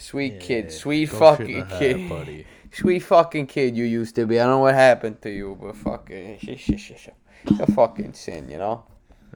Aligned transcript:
Sweet 0.00 0.38
kid, 0.38 0.70
sweet 0.70 1.06
fucking 1.06 1.48
in 1.50 1.58
the 1.58 1.64
hat, 1.66 1.78
kid, 1.80 2.08
buddy. 2.08 2.46
sweet 2.72 3.00
fucking 3.00 3.48
kid 3.48 3.76
you 3.76 3.84
used 3.84 4.14
to 4.14 4.26
be. 4.26 4.38
I 4.38 4.44
don't 4.44 4.52
know 4.52 4.58
what 4.60 4.74
happened 4.74 5.20
to 5.22 5.30
you, 5.30 5.58
but 5.60 5.74
fucking, 5.74 6.38
sh- 6.38 6.56
sh- 6.56 6.80
sh- 6.80 6.92
sh- 6.96 7.08
a 7.58 7.66
fucking 7.72 8.12
sin, 8.12 8.48
you 8.48 8.58
know. 8.58 8.84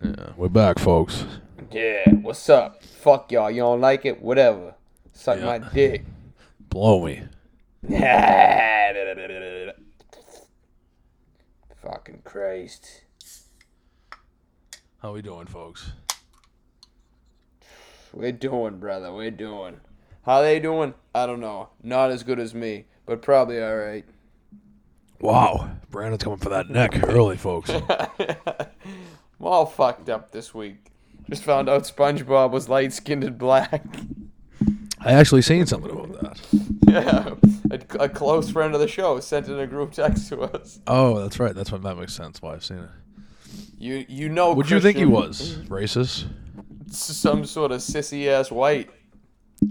Yeah, 0.01 0.31
we're 0.37 0.49
back, 0.49 0.79
folks. 0.79 1.25
Yeah, 1.73 2.09
what's 2.11 2.49
up? 2.49 2.81
Fuck 2.85 3.33
y'all. 3.33 3.51
You 3.51 3.63
don't 3.63 3.81
like 3.81 4.05
it? 4.07 4.23
Whatever. 4.23 4.77
Suck 5.13 5.39
Yeah. 5.39 5.45
my 5.47 5.59
dick. 5.59 6.05
Blow 6.71 7.05
me. 7.05 7.25
fucking 11.83 12.23
Christ. 12.23 13.03
How 15.01 15.13
we 15.13 15.23
doing, 15.23 15.47
folks? 15.47 15.91
We're 18.13 18.31
doing, 18.31 18.79
brother. 18.79 19.13
We're 19.13 19.33
doing. 19.33 19.81
How 20.25 20.41
they 20.41 20.61
doing? 20.61 20.95
I 21.15 21.27
don't 21.27 21.41
know. 21.41 21.71
Not 21.83 22.11
as 22.11 22.23
good 22.23 22.39
as 22.39 22.55
me, 22.55 22.87
but 23.07 23.23
probably 23.23 23.61
all 23.63 23.77
right. 23.77 24.05
Wow, 25.21 25.71
Brandon's 25.91 26.23
coming 26.23 26.39
for 26.39 26.49
that 26.51 26.69
neck 26.69 27.03
early, 27.09 27.37
folks. 27.37 27.71
I'm 27.91 28.67
all 29.41 29.67
fucked 29.67 30.09
up 30.09 30.31
this 30.33 30.55
week. 30.55 30.93
Just 31.29 31.45
found 31.45 31.69
out 31.69 31.83
SpongeBob 31.85 32.51
was 32.51 32.69
light 32.69 32.93
skinned 32.93 33.25
and 33.25 33.39
black. 33.39 33.85
I 35.01 35.13
actually 35.13 35.43
seen 35.43 35.67
something 35.67 35.91
about 35.91 36.21
that. 36.21 36.41
yeah, 36.87 37.35
a, 37.71 38.05
a 38.05 38.09
close 38.09 38.51
friend 38.51 38.75
of 38.75 38.81
the 38.81 38.89
show 38.89 39.19
sent 39.21 39.49
in 39.49 39.59
a 39.59 39.67
group 39.67 39.93
text 39.93 40.29
to 40.29 40.43
us. 40.43 40.81
Oh, 40.87 41.21
that's 41.21 41.41
right. 41.41 41.55
That's 41.55 41.73
what 41.73 41.83
that 41.83 41.97
makes 41.97 42.15
sense. 42.15 42.41
Why 42.41 42.55
I've 42.55 42.65
seen 42.65 42.79
it. 42.79 42.91
You 43.79 44.05
you 44.09 44.29
know? 44.29 44.49
What? 44.49 44.59
Would 44.59 44.71
you 44.71 44.81
think 44.81 44.99
he 44.99 45.05
was 45.05 45.57
racist? 45.67 46.29
some 46.89 47.47
sort 47.47 47.73
of 47.73 47.81
sissy 47.81 48.29
ass 48.29 48.51
white? 48.51 48.91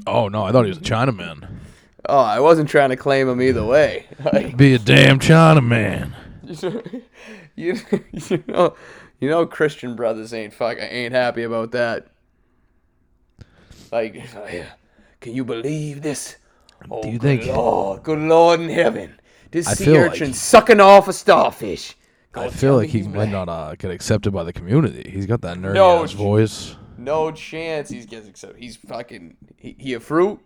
Oh 0.08 0.27
no, 0.27 0.44
I 0.44 0.52
thought 0.52 0.63
he 0.66 0.70
was 0.70 0.77
a 0.77 0.81
Chinaman. 0.81 1.48
Oh, 2.08 2.18
I 2.20 2.40
wasn't 2.40 2.70
trying 2.70 2.90
to 2.90 2.95
claim 2.95 3.30
him 3.30 3.41
either 3.41 3.63
way. 3.66 4.05
Like, 4.34 4.58
Be 4.58 4.73
a 4.73 4.80
damn 4.80 5.20
Chinaman. 5.20 6.14
you, 7.56 7.78
you 8.14 8.44
know, 8.47 8.75
you 9.19 9.30
know, 9.30 9.45
Christian 9.45 9.95
brothers 9.95 10.34
ain't 10.34 10.53
fuck 10.53 10.78
I 10.78 10.86
ain't 10.86 11.14
happy 11.14 11.44
about 11.44 11.72
that. 11.72 12.08
Like, 13.92 14.16
can 15.22 15.34
you 15.36 15.45
believe 15.45 16.02
this? 16.02 16.38
Oh, 16.89 17.02
Do 17.03 17.09
you 17.09 17.19
good 17.19 17.42
think- 17.42 17.56
Lord, 17.56 18.03
good 18.03 18.19
Lord 18.19 18.59
in 18.59 18.69
heaven, 18.69 19.19
this 19.52 19.67
I 19.67 19.73
sea 19.73 19.97
urchin 19.97 20.28
like- 20.30 20.36
sucking 20.36 20.80
off 20.80 21.08
a 21.08 21.14
starfish. 21.14 21.95
I 22.34 22.50
feel 22.50 22.78
like 22.78 22.89
he 22.89 23.03
might 23.03 23.28
not 23.30 23.50
uh, 23.50 23.75
get 23.75 23.92
accepted 23.92 24.31
by 24.31 24.45
the 24.45 24.53
community. 24.53 25.09
He's 25.12 25.25
got 25.25 25.42
that 25.42 25.58
nerdy 25.58 25.73
No, 25.73 26.02
ass 26.03 26.14
voice. 26.14 26.78
No 27.03 27.31
chance 27.31 27.89
he's 27.89 28.05
getting 28.05 28.35
so 28.35 28.53
He's 28.53 28.75
fucking. 28.75 29.38
He, 29.57 29.75
he 29.80 29.94
a 29.94 29.99
fruit? 29.99 30.39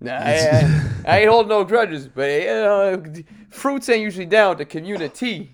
Nah, 0.00 0.12
I, 0.12 0.32
I, 0.32 0.90
I 1.06 1.18
ain't 1.20 1.30
holding 1.30 1.50
no 1.50 1.62
grudges, 1.62 2.08
but 2.08 2.26
know, 2.26 3.04
fruits 3.50 3.88
ain't 3.90 4.00
usually 4.00 4.24
down 4.24 4.56
to 4.56 4.64
community. 4.64 5.50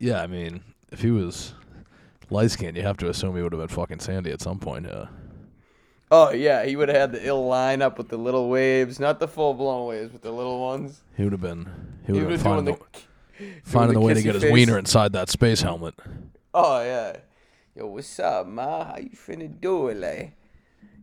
Yeah, 0.00 0.20
I 0.22 0.26
mean, 0.26 0.62
if 0.90 1.02
he 1.02 1.12
was 1.12 1.54
light 2.30 2.50
skinned, 2.50 2.76
you 2.76 2.82
have 2.82 2.96
to 2.96 3.08
assume 3.08 3.36
he 3.36 3.42
would 3.42 3.52
have 3.52 3.60
been 3.60 3.68
fucking 3.68 4.00
Sandy 4.00 4.32
at 4.32 4.40
some 4.40 4.58
point. 4.58 4.86
Yeah. 4.86 5.06
Oh 6.10 6.30
yeah, 6.30 6.64
he 6.64 6.74
would 6.74 6.88
have 6.88 6.96
had 6.96 7.12
the 7.12 7.26
ill 7.26 7.46
line 7.46 7.82
up 7.82 7.98
with 7.98 8.08
the 8.08 8.16
little 8.16 8.48
waves, 8.48 8.98
not 8.98 9.20
the 9.20 9.28
full 9.28 9.54
blown 9.54 9.86
waves, 9.86 10.10
but 10.10 10.22
the 10.22 10.32
little 10.32 10.60
ones. 10.60 11.02
He 11.16 11.22
would 11.22 11.32
have 11.32 11.40
been. 11.40 11.68
He 12.06 12.12
would 12.12 12.22
have 12.22 12.30
been 12.30 12.38
finding 12.38 12.74
the. 12.74 12.80
the, 13.38 13.60
finding 13.62 13.94
the 13.94 14.00
the 14.00 14.06
way 14.06 14.14
to 14.14 14.22
get 14.22 14.34
his 14.34 14.50
wiener 14.50 14.78
inside 14.78 15.12
that 15.12 15.28
space 15.28 15.60
helmet. 15.60 15.94
Oh 16.54 16.82
yeah, 16.82 17.18
yo, 17.78 17.86
what's 17.86 18.18
up, 18.18 18.46
ma? 18.48 18.84
How 18.84 18.96
you 18.98 19.10
finna 19.10 19.48
do 19.60 19.88
it, 19.88 19.98
like? 19.98 20.32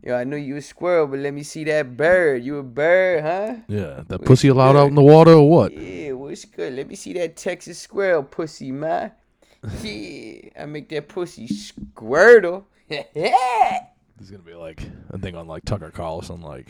Yo, 0.02 0.14
I 0.14 0.24
know 0.24 0.36
you 0.36 0.56
a 0.56 0.62
squirrel, 0.62 1.06
but 1.06 1.18
let 1.18 1.32
me 1.32 1.42
see 1.42 1.64
that 1.64 1.96
bird. 1.96 2.44
You 2.44 2.58
a 2.58 2.62
bird, 2.62 3.22
huh? 3.22 3.56
Yeah, 3.66 4.02
that 4.06 4.24
pussy 4.24 4.48
allowed 4.48 4.76
out 4.76 4.88
in 4.88 4.94
the 4.94 5.02
water 5.02 5.32
or 5.32 5.48
what? 5.48 5.72
Yeah, 5.72 6.12
what's 6.12 6.44
good? 6.44 6.74
Let 6.74 6.86
me 6.86 6.94
see 6.94 7.14
that 7.14 7.36
Texas 7.36 7.78
squirrel 7.78 8.22
pussy, 8.22 8.72
ma. 8.72 9.08
Yeah, 9.82 10.50
I 10.60 10.66
make 10.66 10.88
that 10.90 11.08
pussy 11.08 11.48
squirtle. 11.48 12.64
yeah. 12.88 13.86
There's 14.16 14.30
gonna 14.30 14.42
be 14.44 14.54
like 14.54 14.82
a 15.10 15.18
thing 15.18 15.34
on 15.34 15.48
like 15.48 15.64
Tucker 15.64 15.90
Carlson, 15.90 16.40
like 16.40 16.68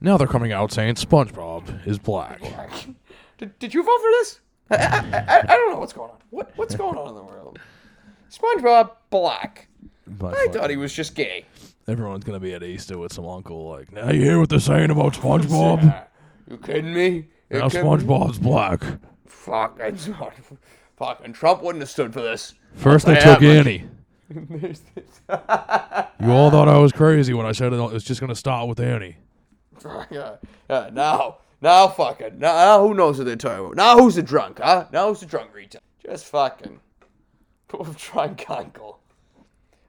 now 0.00 0.18
they're 0.18 0.26
coming 0.26 0.52
out 0.52 0.70
saying 0.70 0.96
SpongeBob 0.96 1.86
is 1.86 1.98
black. 1.98 2.42
Did, 3.38 3.58
did 3.58 3.72
you 3.72 3.82
vote 3.82 3.98
for 3.98 4.10
this? 4.10 4.40
I, 4.70 4.76
I, 4.76 5.18
I, 5.18 5.38
I 5.40 5.56
don't 5.56 5.72
know 5.72 5.78
what's 5.78 5.92
going 5.92 6.10
on. 6.10 6.18
What 6.30 6.52
what's 6.56 6.74
going 6.76 6.98
on 6.98 7.08
in 7.08 7.14
the 7.14 7.22
world? 7.22 7.58
SpongeBob 8.30 8.90
black. 9.10 9.68
But 10.06 10.36
I 10.36 10.46
thought 10.48 10.70
he 10.70 10.76
was 10.76 10.92
just 10.92 11.14
gay. 11.14 11.46
everyone's 11.88 12.24
gonna 12.24 12.40
be 12.40 12.54
at 12.54 12.62
Easter 12.62 12.98
with 12.98 13.12
some 13.12 13.26
uncle, 13.26 13.68
like 13.68 13.92
now 13.92 14.10
you 14.10 14.22
hear 14.22 14.38
what 14.38 14.48
they're 14.50 14.60
saying 14.60 14.90
about 14.90 15.14
SpongeBob? 15.14 16.06
You 16.50 16.58
kidding 16.58 16.92
me? 16.92 17.28
You 17.50 17.58
Now? 17.58 17.68
SpongeBob's 17.68 18.38
black. 18.38 18.82
Fuck, 19.26 19.80
I 19.82 19.92
fucking 20.96 21.32
Trump 21.32 21.62
wouldn't 21.62 21.82
have 21.82 21.90
stood 21.90 22.12
for 22.12 22.20
this. 22.20 22.54
First 22.74 23.06
they 23.06 23.16
took. 23.16 23.42
Annie. 23.42 23.84
You 26.20 26.30
all 26.30 26.50
thought 26.50 26.68
I 26.68 26.78
was 26.78 26.92
crazy 26.92 27.34
when 27.34 27.44
I 27.44 27.52
said 27.52 27.72
it 27.72 27.76
was 27.76 28.04
just 28.04 28.20
gonna 28.20 28.34
start 28.34 28.68
with 28.68 28.80
Annie. 28.80 29.16
yeah, 30.10 30.36
yeah, 30.70 30.88
now, 30.92 31.38
now, 31.60 31.88
fucking, 31.88 32.38
now, 32.38 32.54
now 32.54 32.86
who 32.86 32.94
knows 32.94 33.18
what 33.18 33.24
they're 33.24 33.36
talking 33.36 33.66
about? 33.66 33.76
Now 33.76 33.98
who's 33.98 34.14
the 34.14 34.22
drunk, 34.22 34.60
huh? 34.60 34.86
Now 34.92 35.08
who's 35.08 35.20
the 35.20 35.26
drunk 35.26 35.50
retard? 35.54 35.78
Just 36.04 36.24
fucking, 36.26 36.80
drunk 37.96 38.48
uncle. 38.48 39.00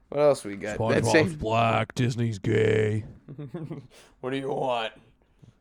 What 0.08 0.20
else 0.20 0.44
we 0.44 0.56
got? 0.56 0.78
That 0.78 1.04
SpongeBob's 1.04 1.12
same- 1.12 1.34
black. 1.34 1.94
Disney's 1.94 2.38
gay. 2.38 3.04
what 4.20 4.30
do 4.30 4.36
you 4.36 4.48
want? 4.48 4.92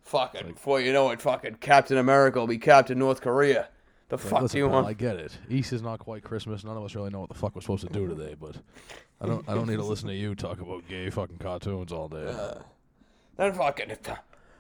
Fucking, 0.04 0.54
before 0.54 0.80
you 0.80 0.94
know 0.94 1.10
it, 1.10 1.22
fucking 1.22 1.56
Captain 1.56 1.98
America 1.98 2.40
will 2.40 2.48
be 2.48 2.60
Captain 2.60 3.00
North 3.00 3.22
Korea. 3.22 3.70
The 4.10 4.20
fuck 4.20 4.44
Listen, 4.44 4.56
do 4.56 4.60
you 4.60 4.70
pal, 4.70 4.84
want? 4.84 4.88
I 4.88 4.94
get 4.94 5.16
it. 5.16 5.36
East 5.50 5.74
is 5.74 5.82
not 5.82 5.98
quite 5.98 6.24
Christmas. 6.24 6.64
None 6.64 6.78
of 6.78 6.84
us 6.84 6.94
really 6.94 7.10
know 7.10 7.22
what 7.22 7.30
the 7.30 7.36
fuck 7.36 7.56
we're 7.56 7.62
supposed 7.62 7.88
to 7.88 7.92
do 7.92 8.08
today, 8.16 8.36
but 8.40 8.56
I 9.20 9.26
don't. 9.26 9.48
I 9.50 9.56
don't 9.56 9.68
need 9.68 9.78
to 9.78 9.84
listen 9.84 10.08
to 10.10 10.16
you 10.16 10.36
talk 10.36 10.62
about 10.62 10.88
gay 10.88 11.10
fucking 11.10 11.40
cartoons 11.40 11.92
all 11.92 12.08
day. 12.08 12.28
Uh, 12.28 12.60
then 13.38 13.54
fucking, 13.54 13.98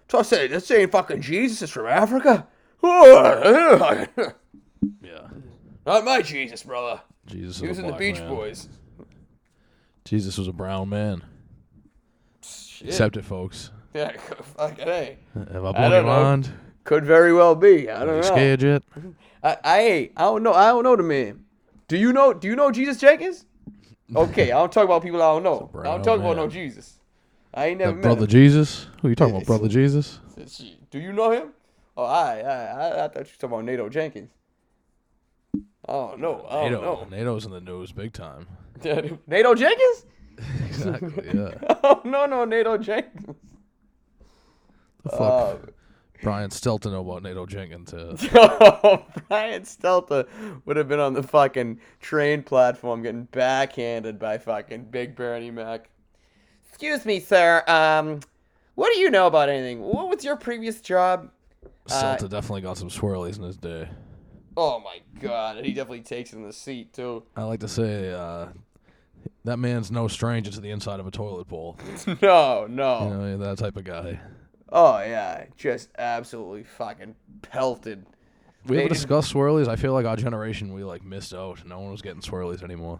so 0.07 0.19
I 0.19 0.21
say, 0.21 0.47
this 0.47 0.69
ain't 0.71 0.91
fucking 0.91 1.21
Jesus, 1.21 1.61
it's 1.63 1.71
from 1.71 1.87
Africa? 1.87 2.47
Yeah. 5.01 5.27
Not 5.85 5.99
yeah. 5.99 6.01
my 6.01 6.21
Jesus, 6.21 6.61
brother. 6.61 7.01
Jesus. 7.27 7.59
He 7.59 7.67
was 7.67 7.79
in 7.79 7.87
the 7.87 7.93
Beach 7.93 8.19
man. 8.19 8.29
Boys. 8.29 8.69
Jesus 10.03 10.37
was 10.37 10.47
a 10.47 10.53
brown 10.53 10.89
man. 10.89 11.23
Shit. 12.43 12.89
Accept 12.89 13.17
it, 13.17 13.25
folks. 13.25 13.71
Yeah, 13.95 14.11
fucking 14.57 14.83
hey. 14.85 15.17
Have 15.33 15.63
I 15.63 15.71
blown 15.71 15.75
your 15.75 15.89
don't 16.01 16.05
know. 16.05 16.23
mind? 16.23 16.51
Could 16.83 17.05
very 17.05 17.31
well 17.31 17.55
be. 17.55 17.89
I 17.89 17.99
don't 17.99 18.09
you 18.09 18.15
know. 18.15 18.21
scared 18.23 18.61
yet? 18.61 18.83
I, 19.41 19.57
I, 19.63 20.11
I 20.17 20.23
don't 20.23 20.43
know. 20.43 20.51
I 20.51 20.67
don't 20.67 20.83
know 20.83 20.97
the 20.97 21.03
man. 21.03 21.45
Do 21.87 21.95
you 21.95 22.11
know? 22.11 22.33
Do 22.33 22.49
you 22.49 22.57
know 22.57 22.71
Jesus 22.71 22.99
Jenkins? 22.99 23.45
Okay, 24.13 24.51
I 24.51 24.57
don't 24.59 24.69
talk 24.69 24.83
about 24.83 25.01
people 25.01 25.21
I 25.21 25.27
don't 25.33 25.43
know. 25.43 25.69
I 25.79 25.83
don't 25.83 26.03
talk 26.03 26.19
about 26.19 26.35
no. 26.35 26.49
Jesus. 26.49 26.99
I 27.53 27.67
ain't 27.67 27.79
never 27.79 27.91
That 27.91 27.95
met 27.95 28.03
brother 28.03 28.21
him. 28.23 28.27
Jesus? 28.27 28.87
Who 29.01 29.07
you 29.07 29.15
talking 29.15 29.33
about, 29.33 29.47
brother 29.47 29.69
Jesus? 29.69 30.19
Do 30.91 30.99
you 30.99 31.13
know 31.13 31.31
him? 31.31 31.53
Oh, 31.95 32.03
I, 32.03 32.39
I, 32.39 32.53
I, 32.65 33.05
I 33.05 33.07
thought 33.07 33.15
you 33.15 33.19
were 33.19 33.25
talking 33.39 33.49
about 33.53 33.63
Nato 33.63 33.87
Jenkins. 33.87 34.29
Oh 35.87 36.15
no, 36.17 36.45
I 36.49 36.63
don't 36.69 36.71
NATO. 36.71 36.81
know. 36.81 37.07
NATO's 37.09 37.45
in 37.45 37.51
the 37.51 37.61
news 37.61 37.91
big 37.91 38.13
time. 38.13 38.47
Nato 38.83 39.55
Jenkins? 39.55 40.05
exactly. 40.65 41.31
Yeah. 41.33 41.51
Oh 41.83 42.01
no, 42.03 42.25
no, 42.25 42.45
Nato 42.45 42.77
Jenkins. 42.77 43.35
The 45.03 45.09
fuck. 45.09 45.19
Oh, 45.21 45.59
Brian 46.23 46.49
Stelter 46.49 46.91
know 46.91 47.01
about 47.01 47.21
NATO 47.21 47.45
Jenkins. 47.45 47.93
Uh, 47.93 48.97
Brian 49.27 49.61
Stelter 49.61 50.27
would 50.65 50.77
have 50.77 50.87
been 50.87 50.99
on 50.99 51.13
the 51.13 51.21
fucking 51.21 51.79
train 51.99 52.41
platform 52.41 53.03
getting 53.03 53.25
backhanded 53.25 54.17
by 54.17 54.39
fucking 54.39 54.85
Big 54.85 55.15
Bernie 55.15 55.51
Mac. 55.51 55.89
Excuse 56.69 57.05
me, 57.05 57.19
sir. 57.19 57.63
Um, 57.67 58.21
what 58.73 58.91
do 58.93 58.99
you 58.99 59.11
know 59.11 59.27
about 59.27 59.49
anything? 59.49 59.81
What 59.81 60.09
was 60.09 60.25
your 60.25 60.35
previous 60.37 60.81
job? 60.81 61.29
Stelter 61.87 62.27
definitely 62.29 62.61
got 62.61 62.77
some 62.79 62.89
swirlies 62.89 63.37
in 63.37 63.43
his 63.43 63.57
day. 63.57 63.87
Oh 64.57 64.79
my 64.79 64.99
god, 65.19 65.63
he 65.65 65.73
definitely 65.73 66.01
takes 66.01 66.33
in 66.33 66.43
the 66.43 66.53
seat 66.53 66.93
too. 66.93 67.23
I 67.35 67.43
like 67.43 67.59
to 67.61 67.67
say 67.67 68.11
uh, 68.11 68.47
that 69.43 69.57
man's 69.57 69.91
no 69.91 70.07
stranger 70.07 70.51
to 70.51 70.61
the 70.61 70.71
inside 70.71 70.99
of 70.99 71.07
a 71.07 71.11
toilet 71.11 71.47
bowl. 71.47 71.77
No, 72.21 72.67
no. 72.69 73.03
You 73.03 73.09
know, 73.09 73.37
that 73.39 73.57
type 73.57 73.75
of 73.77 73.83
guy. 73.83 74.19
Oh 74.71 74.99
yeah, 74.99 75.45
just 75.57 75.89
absolutely 75.97 76.63
fucking 76.63 77.15
pelted. 77.41 78.05
We 78.65 78.79
ever 78.79 78.89
discussed 78.89 79.33
swirlies? 79.33 79.67
I 79.67 79.75
feel 79.75 79.93
like 79.93 80.05
our 80.05 80.15
generation 80.15 80.73
we 80.73 80.83
like 80.83 81.03
missed 81.03 81.33
out. 81.33 81.65
No 81.67 81.79
one 81.79 81.91
was 81.91 82.01
getting 82.01 82.21
swirlies 82.21 82.63
anymore. 82.63 82.99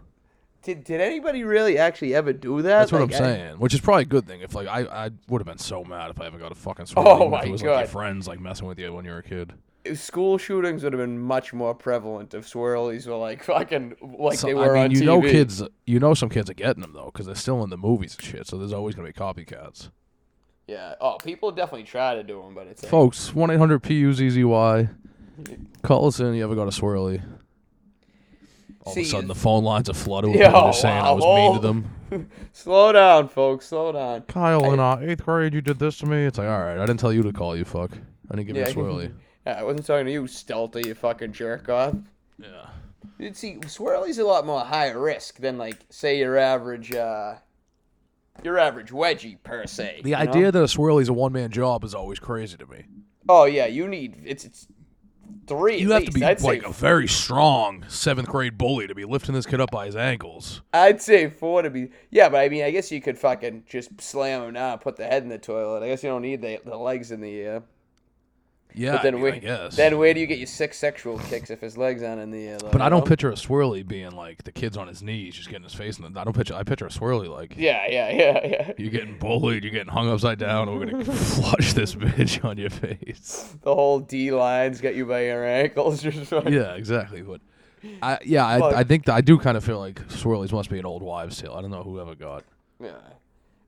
Did 0.62 0.84
did 0.84 1.00
anybody 1.00 1.42
really 1.44 1.78
actually 1.78 2.14
ever 2.14 2.32
do 2.32 2.62
that? 2.62 2.78
That's 2.80 2.92
what 2.92 3.00
I'm 3.02 3.08
Like, 3.08 3.16
I- 3.16 3.18
saying. 3.18 3.58
Which 3.58 3.74
is 3.74 3.80
probably 3.80 4.02
a 4.02 4.06
good 4.06 4.26
thing. 4.26 4.40
If 4.42 4.54
like 4.54 4.68
I, 4.68 4.82
I 5.06 5.10
would 5.28 5.40
have 5.40 5.46
been 5.46 5.58
so 5.58 5.84
mad 5.84 6.10
if 6.10 6.20
I 6.20 6.26
ever 6.26 6.38
got 6.38 6.52
a 6.52 6.54
fucking 6.54 6.86
swirly. 6.86 7.04
Oh 7.06 7.14
even 7.16 7.26
if 7.26 7.30
my 7.30 7.42
it 7.44 7.50
was 7.50 7.62
like 7.62 7.70
God. 7.70 7.78
your 7.80 7.88
friends 7.88 8.28
like 8.28 8.40
messing 8.40 8.66
with 8.68 8.78
you 8.78 8.92
when 8.92 9.04
you 9.04 9.10
were 9.10 9.18
a 9.18 9.22
kid. 9.22 9.52
School 9.94 10.38
shootings 10.38 10.82
would 10.84 10.92
have 10.92 11.00
been 11.00 11.18
much 11.18 11.52
more 11.52 11.74
prevalent 11.74 12.34
if 12.34 12.46
swirlies 12.50 13.06
were 13.06 13.16
like 13.16 13.42
fucking 13.44 13.96
like 14.18 14.38
So, 14.38 14.46
they 14.48 14.52
I 14.54 14.68
mean, 14.68 14.76
on 14.76 14.90
you 14.90 15.00
TV. 15.02 15.04
know, 15.06 15.20
kids. 15.22 15.62
You 15.86 16.00
know, 16.00 16.14
some 16.14 16.28
kids 16.28 16.50
are 16.50 16.54
getting 16.54 16.82
them 16.82 16.92
though 16.92 17.06
because 17.12 17.26
they're 17.26 17.34
still 17.34 17.62
in 17.64 17.70
the 17.70 17.76
movies 17.78 18.16
and 18.18 18.24
shit. 18.26 18.46
So 18.46 18.58
there's 18.58 18.72
always 18.72 18.94
gonna 18.94 19.08
be 19.08 19.12
copycats. 19.14 19.90
Yeah. 20.66 20.94
Oh, 21.00 21.16
people 21.22 21.52
definitely 21.52 21.84
try 21.84 22.14
to 22.16 22.22
do 22.24 22.42
them, 22.42 22.54
but 22.54 22.66
it's 22.66 22.84
Folks, 22.84 23.34
1 23.34 23.50
800 23.50 23.82
PUZZY. 23.82 24.88
Call 25.82 26.06
us 26.08 26.18
in. 26.18 26.34
You 26.34 26.42
ever 26.44 26.54
got 26.56 26.64
a 26.66 26.70
swirly? 26.70 27.22
All 28.84 28.92
See, 28.92 29.00
of 29.00 29.06
a 29.06 29.10
sudden, 29.10 29.28
the 29.28 29.34
phone 29.34 29.64
lines 29.64 29.88
are 29.90 29.94
flooded 29.94 30.30
with 30.30 30.40
Yo, 30.40 30.46
people 30.46 30.62
just 30.68 30.80
saying 30.80 30.96
I 30.98 31.10
wow, 31.10 31.14
was 31.16 31.24
mean 31.24 31.54
to 31.54 31.60
them. 32.18 32.30
slow 32.52 32.92
down, 32.92 33.28
folks. 33.28 33.66
Slow 33.66 33.90
down. 33.92 34.22
Kyle, 34.22 34.72
in 34.72 34.78
uh, 34.80 34.98
eighth 35.02 35.24
grade, 35.24 35.54
you 35.54 35.60
did 35.60 35.78
this 35.80 35.98
to 35.98 36.06
me. 36.06 36.24
It's 36.24 36.38
like, 36.38 36.46
all 36.48 36.60
right, 36.60 36.78
I 36.78 36.86
didn't 36.86 37.00
tell 37.00 37.12
you 37.12 37.22
to 37.24 37.32
call 37.32 37.56
you, 37.56 37.64
fuck. 37.64 37.90
I 38.30 38.36
didn't 38.36 38.46
give 38.46 38.56
Yeah. 38.56 38.68
you 38.68 38.72
a 38.72 38.74
swirly. 38.74 39.12
Yeah, 39.46 39.60
I 39.60 39.62
wasn't 39.62 39.86
talking 39.86 40.06
to 40.06 40.12
you, 40.12 40.22
Stelter, 40.24 40.84
you 40.84 40.94
fucking 40.94 41.32
jerk 41.32 41.68
off. 41.68 41.94
yeah. 42.38 42.66
You'd 43.18 43.36
see, 43.36 43.54
swirly's 43.54 44.18
a 44.18 44.24
lot 44.24 44.44
more 44.44 44.60
high 44.60 44.90
risk 44.90 45.38
than 45.38 45.56
like, 45.56 45.78
say, 45.88 46.18
your 46.18 46.36
average, 46.36 46.92
uh, 46.92 47.36
your 48.42 48.58
average 48.58 48.90
wedgie 48.90 49.42
per 49.42 49.66
se. 49.66 50.00
The 50.02 50.10
you 50.10 50.16
know? 50.16 50.22
idea 50.22 50.52
that 50.52 50.60
a 50.60 50.66
swirly's 50.66 51.08
a 51.08 51.12
one 51.12 51.32
man 51.32 51.50
job 51.50 51.84
is 51.84 51.94
always 51.94 52.18
crazy 52.18 52.56
to 52.56 52.66
me. 52.66 52.84
Oh 53.28 53.44
yeah, 53.44 53.66
you 53.66 53.88
need 53.88 54.22
it's 54.24 54.44
it's 54.44 54.68
three. 55.46 55.78
You 55.78 55.92
have 55.92 56.02
least. 56.02 56.12
to 56.12 56.18
be 56.18 56.24
I'd 56.24 56.40
like 56.42 56.64
a 56.64 56.72
very 56.72 57.08
strong 57.08 57.84
seventh 57.88 58.28
grade 58.28 58.58
bully 58.58 58.86
to 58.86 58.94
be 58.94 59.04
lifting 59.04 59.34
this 59.34 59.46
kid 59.46 59.60
up 59.60 59.70
by 59.70 59.86
his 59.86 59.96
ankles. 59.96 60.62
I'd 60.72 61.00
say 61.00 61.28
four 61.30 61.62
to 61.62 61.70
be. 61.70 61.90
Yeah, 62.10 62.28
but 62.28 62.38
I 62.38 62.48
mean, 62.48 62.64
I 62.64 62.70
guess 62.70 62.92
you 62.92 63.00
could 63.00 63.18
fucking 63.18 63.64
just 63.66 64.00
slam 64.00 64.42
him 64.42 64.54
down, 64.54 64.72
and 64.72 64.80
put 64.80 64.96
the 64.96 65.06
head 65.06 65.22
in 65.22 65.28
the 65.28 65.38
toilet. 65.38 65.82
I 65.82 65.88
guess 65.88 66.02
you 66.02 66.10
don't 66.10 66.22
need 66.22 66.42
the 66.42 66.60
the 66.64 66.76
legs 66.76 67.10
in 67.10 67.20
the 67.20 67.40
air. 67.40 67.62
Yeah, 68.78 68.92
But 68.92 69.02
then 69.04 69.14
I, 69.14 69.16
mean, 69.16 69.42
where, 69.42 69.68
then 69.70 69.96
where 69.96 70.12
do 70.12 70.20
you 70.20 70.26
get 70.26 70.36
your 70.36 70.46
six 70.46 70.76
sexual 70.76 71.18
kicks 71.18 71.48
if 71.48 71.62
his 71.62 71.78
legs 71.78 72.02
aren't 72.02 72.20
in 72.20 72.30
the 72.30 72.46
air? 72.46 72.58
Though, 72.58 72.68
but 72.70 72.82
I 72.82 72.90
don't 72.90 73.00
know? 73.00 73.06
picture 73.06 73.30
a 73.30 73.34
swirly 73.34 73.86
being 73.88 74.10
like 74.10 74.44
the 74.44 74.52
kid's 74.52 74.76
on 74.76 74.86
his 74.86 75.02
knees, 75.02 75.34
just 75.34 75.48
getting 75.48 75.64
his 75.64 75.72
face 75.72 75.98
in 75.98 76.12
the. 76.12 76.20
I 76.20 76.24
don't 76.24 76.36
picture. 76.36 76.54
I 76.54 76.62
picture 76.62 76.84
a 76.86 76.90
swirly 76.90 77.28
like 77.28 77.54
Yeah, 77.56 77.86
yeah, 77.88 78.10
yeah, 78.10 78.46
yeah. 78.46 78.72
you're 78.76 78.90
getting 78.90 79.18
bullied, 79.18 79.64
you're 79.64 79.72
getting 79.72 79.92
hung 79.92 80.10
upside 80.10 80.38
down, 80.38 80.78
we're 80.78 80.86
gonna 80.86 81.04
flush 81.14 81.72
this 81.72 81.94
bitch 81.94 82.44
on 82.48 82.58
your 82.58 82.68
face. 82.70 83.54
The 83.62 83.74
whole 83.74 84.00
D 84.00 84.30
lines 84.30 84.82
got 84.82 84.94
you 84.94 85.06
by 85.06 85.24
your 85.24 85.44
ankles. 85.44 86.04
Yeah, 86.46 86.74
exactly. 86.74 87.22
But 87.22 87.40
I, 88.02 88.18
yeah, 88.24 88.44
I, 88.46 88.80
I 88.80 88.84
think 88.84 89.08
I 89.08 89.22
do 89.22 89.38
kind 89.38 89.56
of 89.56 89.64
feel 89.64 89.78
like 89.78 90.06
swirlies 90.08 90.52
must 90.52 90.68
be 90.68 90.78
an 90.78 90.84
old 90.84 91.02
wives' 91.02 91.40
tale. 91.40 91.54
I 91.54 91.62
don't 91.62 91.70
know 91.70 91.82
who 91.82 91.98
ever 92.00 92.14
got. 92.14 92.44
yeah. 92.78 92.90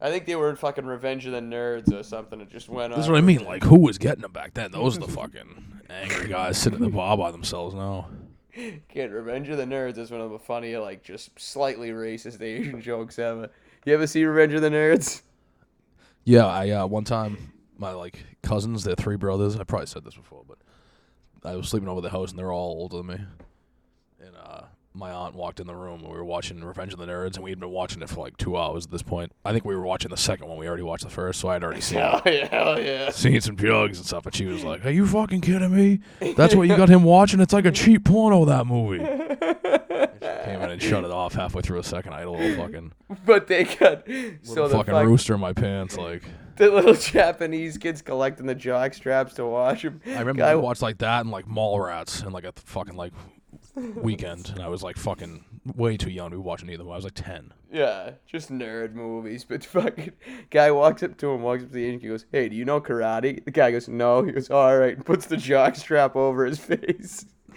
I 0.00 0.10
think 0.10 0.26
they 0.26 0.36
were 0.36 0.50
in 0.50 0.56
fucking 0.56 0.86
Revenge 0.86 1.26
of 1.26 1.32
the 1.32 1.40
Nerds 1.40 1.92
or 1.92 2.02
something. 2.02 2.40
It 2.40 2.50
just 2.50 2.68
went 2.68 2.92
on. 2.92 3.00
Is 3.00 3.08
what 3.08 3.18
I 3.18 3.20
mean. 3.20 3.44
Like, 3.44 3.64
who 3.64 3.80
was 3.80 3.98
getting 3.98 4.22
them 4.22 4.32
back 4.32 4.54
then? 4.54 4.70
Those 4.70 4.96
are 4.96 5.00
the 5.00 5.08
fucking 5.08 5.80
angry 5.90 6.28
guys 6.28 6.58
sitting 6.58 6.78
at 6.78 6.84
the 6.84 6.94
bar 6.94 7.16
by 7.16 7.30
themselves 7.30 7.74
now. 7.74 8.08
Kid, 8.88 9.12
Revenge 9.12 9.48
of 9.48 9.56
the 9.56 9.64
Nerds 9.64 9.98
is 9.98 10.10
one 10.10 10.20
of 10.20 10.30
the 10.30 10.38
funnier, 10.38 10.80
like, 10.80 11.02
just 11.02 11.38
slightly 11.38 11.90
racist 11.90 12.40
Asian 12.40 12.80
jokes 12.80 13.18
ever. 13.18 13.50
You 13.84 13.94
ever 13.94 14.06
see 14.06 14.24
Revenge 14.24 14.54
of 14.54 14.62
the 14.62 14.70
Nerds? 14.70 15.22
Yeah, 16.24 16.46
I 16.46 16.70
uh, 16.70 16.86
one 16.86 17.04
time 17.04 17.52
my 17.78 17.92
like 17.92 18.22
cousins, 18.42 18.84
they're 18.84 18.94
three 18.94 19.16
brothers. 19.16 19.56
I 19.56 19.64
probably 19.64 19.86
said 19.86 20.04
this 20.04 20.14
before, 20.14 20.44
but 20.46 20.58
I 21.42 21.56
was 21.56 21.68
sleeping 21.68 21.88
over 21.88 22.00
the 22.00 22.10
house 22.10 22.30
and 22.30 22.38
they're 22.38 22.52
all 22.52 22.72
older 22.72 22.98
than 22.98 23.06
me. 23.06 23.14
And 24.20 24.36
uh, 24.36 24.47
my 24.98 25.10
aunt 25.12 25.34
walked 25.34 25.60
in 25.60 25.66
the 25.66 25.74
room 25.74 26.00
and 26.00 26.08
we 26.10 26.16
were 26.16 26.24
watching 26.24 26.62
Revenge 26.62 26.92
of 26.92 26.98
the 26.98 27.06
Nerds 27.06 27.36
and 27.36 27.44
we 27.44 27.50
had 27.50 27.60
been 27.60 27.70
watching 27.70 28.02
it 28.02 28.08
for 28.08 28.20
like 28.20 28.36
two 28.36 28.56
hours 28.56 28.84
at 28.86 28.90
this 28.90 29.02
point. 29.02 29.32
I 29.44 29.52
think 29.52 29.64
we 29.64 29.74
were 29.76 29.82
watching 29.86 30.10
the 30.10 30.16
second 30.16 30.48
one. 30.48 30.58
We 30.58 30.66
already 30.66 30.82
watched 30.82 31.04
the 31.04 31.10
first, 31.10 31.40
so 31.40 31.48
I'd 31.48 31.62
already 31.62 31.80
seen 31.80 31.98
Hell 32.00 32.22
yeah, 32.26 32.48
hell 32.48 32.80
yeah. 32.80 33.10
seen 33.10 33.40
some 33.40 33.56
jugs 33.56 33.98
and 33.98 34.06
stuff. 34.06 34.26
And 34.26 34.34
she 34.34 34.46
was 34.46 34.64
like, 34.64 34.84
"Are 34.84 34.90
you 34.90 35.06
fucking 35.06 35.40
kidding 35.40 35.74
me? 35.74 36.00
That's 36.34 36.54
what 36.54 36.68
you 36.68 36.76
got 36.76 36.88
him 36.88 37.04
watching? 37.04 37.40
It's 37.40 37.52
like 37.52 37.64
a 37.64 37.70
cheap 37.72 38.04
porno 38.04 38.44
that 38.46 38.66
movie." 38.66 38.98
Came 40.44 40.62
in 40.62 40.70
and 40.70 40.82
shut 40.82 41.04
it 41.04 41.10
off 41.10 41.34
halfway 41.34 41.62
through 41.62 41.78
a 41.78 41.84
second. 41.84 42.12
I 42.14 42.18
had 42.20 42.26
a 42.28 42.30
little 42.30 42.56
fucking 42.56 42.92
But 43.24 43.46
they 43.46 43.64
got 43.64 44.06
little 44.08 44.32
so 44.42 44.68
the 44.68 44.74
fucking 44.76 44.94
fuck, 44.94 45.04
rooster 45.06 45.34
in 45.34 45.40
my 45.40 45.52
pants. 45.52 45.96
Like 45.96 46.22
the 46.56 46.70
little 46.70 46.94
Japanese 46.94 47.78
kids 47.78 48.02
collecting 48.02 48.46
the 48.46 48.54
jock 48.54 48.94
straps 48.94 49.34
to 49.34 49.46
watch 49.46 49.82
them. 49.82 50.00
I 50.06 50.18
remember 50.20 50.40
Guy- 50.42 50.50
I 50.50 50.54
watched 50.56 50.82
like 50.82 50.98
that 50.98 51.20
and 51.20 51.30
like 51.30 51.46
Mallrats 51.46 52.22
and 52.22 52.32
like 52.32 52.44
a 52.44 52.52
fucking 52.56 52.96
like 52.96 53.12
weekend, 54.02 54.50
and 54.50 54.60
I 54.60 54.68
was 54.68 54.82
like 54.82 54.96
fucking 54.96 55.44
way 55.76 55.96
too 55.96 56.10
young 56.10 56.30
to 56.30 56.36
be 56.36 56.42
watching 56.42 56.68
either. 56.70 56.84
one. 56.84 56.94
I 56.94 56.96
was 56.96 57.04
like 57.04 57.14
ten. 57.14 57.52
Yeah, 57.72 58.12
just 58.26 58.50
nerd 58.50 58.94
movies. 58.94 59.44
But 59.44 59.64
fucking 59.66 60.12
guy 60.50 60.70
walks 60.70 61.02
up 61.02 61.16
to 61.18 61.30
him, 61.30 61.42
walks 61.42 61.62
up 61.62 61.68
to 61.68 61.74
the 61.74 61.84
Asian, 61.84 62.00
he 62.00 62.08
goes, 62.08 62.26
"Hey, 62.32 62.48
do 62.48 62.56
you 62.56 62.64
know 62.64 62.80
karate?" 62.80 63.44
The 63.44 63.50
guy 63.50 63.70
goes, 63.70 63.88
"No." 63.88 64.22
He 64.22 64.32
goes, 64.32 64.50
"All 64.50 64.76
right," 64.78 64.96
and 64.96 65.04
puts 65.06 65.26
the 65.26 65.36
jock 65.36 65.76
strap 65.76 66.16
over 66.16 66.44
his 66.44 66.58
face. 66.58 67.26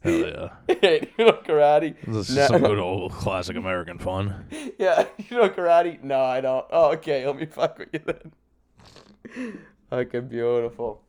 Hell 0.00 0.12
yeah, 0.12 0.50
hey, 0.80 1.00
do 1.00 1.08
you 1.18 1.24
know 1.26 1.32
karate? 1.44 1.96
this 2.06 2.30
is 2.30 2.36
No. 2.36 2.46
some 2.46 2.62
good 2.62 2.78
old 2.78 3.10
classic 3.12 3.56
American 3.56 3.98
fun. 3.98 4.46
Yeah, 4.78 5.06
you 5.18 5.36
know 5.36 5.48
karate? 5.48 6.00
No, 6.04 6.20
I 6.20 6.40
don't. 6.40 6.64
Oh, 6.70 6.92
okay, 6.92 7.26
let 7.26 7.36
me 7.36 7.46
fuck 7.46 7.78
with 7.78 7.88
you 7.92 8.00
then. 8.06 9.58
Fucking 9.90 10.28
beautiful. 10.28 11.02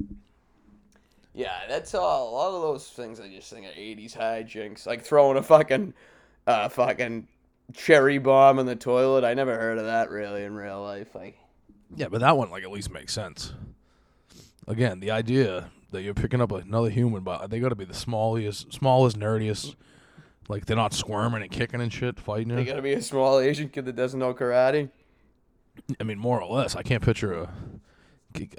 Yeah, 1.34 1.60
that's 1.68 1.94
all. 1.94 2.30
A 2.30 2.32
lot 2.32 2.56
of 2.56 2.62
those 2.62 2.88
things 2.88 3.20
I 3.20 3.30
just 3.30 3.52
think 3.52 3.66
are 3.66 3.70
'80s 3.70 4.16
hijinks, 4.16 4.86
like 4.86 5.04
throwing 5.04 5.38
a 5.38 5.44
fucking, 5.44 5.94
uh, 6.48 6.70
fucking 6.70 7.28
cherry 7.74 8.18
bomb 8.18 8.60
in 8.60 8.66
the 8.66 8.76
toilet. 8.76 9.24
I 9.24 9.34
never 9.34 9.58
heard 9.58 9.78
of 9.78 9.86
that 9.86 10.10
really 10.10 10.44
in 10.44 10.56
real 10.56 10.82
life. 10.82 11.14
Like, 11.14 11.38
Yeah, 11.96 12.08
but 12.10 12.22
that 12.22 12.36
one 12.36 12.50
like 12.50 12.64
at 12.64 12.72
least 12.72 12.92
makes 12.92 13.14
sense. 13.14 13.54
Again, 14.68 15.00
the 15.00 15.12
idea 15.12 15.72
that 15.92 16.02
you're 16.04 16.14
picking 16.14 16.42
up 16.42 16.52
another 16.52 16.90
human, 16.90 17.24
but 17.24 17.50
they 17.50 17.60
got 17.60 17.70
to 17.70 17.76
be 17.76 17.86
the 17.86 17.94
smallest, 17.94 18.72
smallest, 18.74 19.18
nerdiest. 19.18 19.76
Like 20.48 20.66
they're 20.66 20.76
not 20.76 20.94
squirming 20.94 21.44
and 21.44 21.52
kicking 21.52 21.80
and 21.80 21.94
shit, 21.94 22.20
fighting 22.20 22.56
they 22.56 22.66
gotta 22.66 22.82
be 22.82 22.94
a 22.94 23.02
small 23.04 23.40
Asian 23.40 23.70
kid 23.70 23.86
that 23.86 23.96
doesn't 23.96 24.20
know 24.20 24.34
karate. 24.34 24.90
I 26.00 26.04
mean, 26.04 26.18
more 26.18 26.42
or 26.42 26.52
less. 26.52 26.76
I 26.76 26.82
can't 26.82 27.04
picture 27.04 27.34
a. 27.34 27.54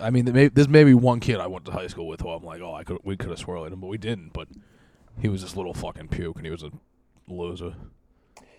I 0.00 0.10
mean, 0.10 0.30
may, 0.32 0.48
there's 0.48 0.68
maybe 0.68 0.94
one 0.94 1.20
kid 1.20 1.38
I 1.38 1.46
went 1.46 1.64
to 1.66 1.72
high 1.72 1.86
school 1.86 2.08
with 2.08 2.20
who 2.20 2.30
I'm 2.30 2.42
like, 2.44 2.60
oh, 2.60 2.74
I 2.74 2.82
could 2.84 2.98
we 3.04 3.16
could 3.16 3.30
have 3.30 3.38
swirled 3.38 3.72
him, 3.72 3.80
but 3.80 3.86
we 3.86 3.98
didn't. 3.98 4.32
But 4.32 4.48
he 5.20 5.28
was 5.28 5.42
this 5.42 5.56
little 5.56 5.74
fucking 5.74 6.08
puke, 6.08 6.36
and 6.36 6.44
he 6.44 6.50
was 6.50 6.62
a 6.62 6.70
loser. 7.28 7.74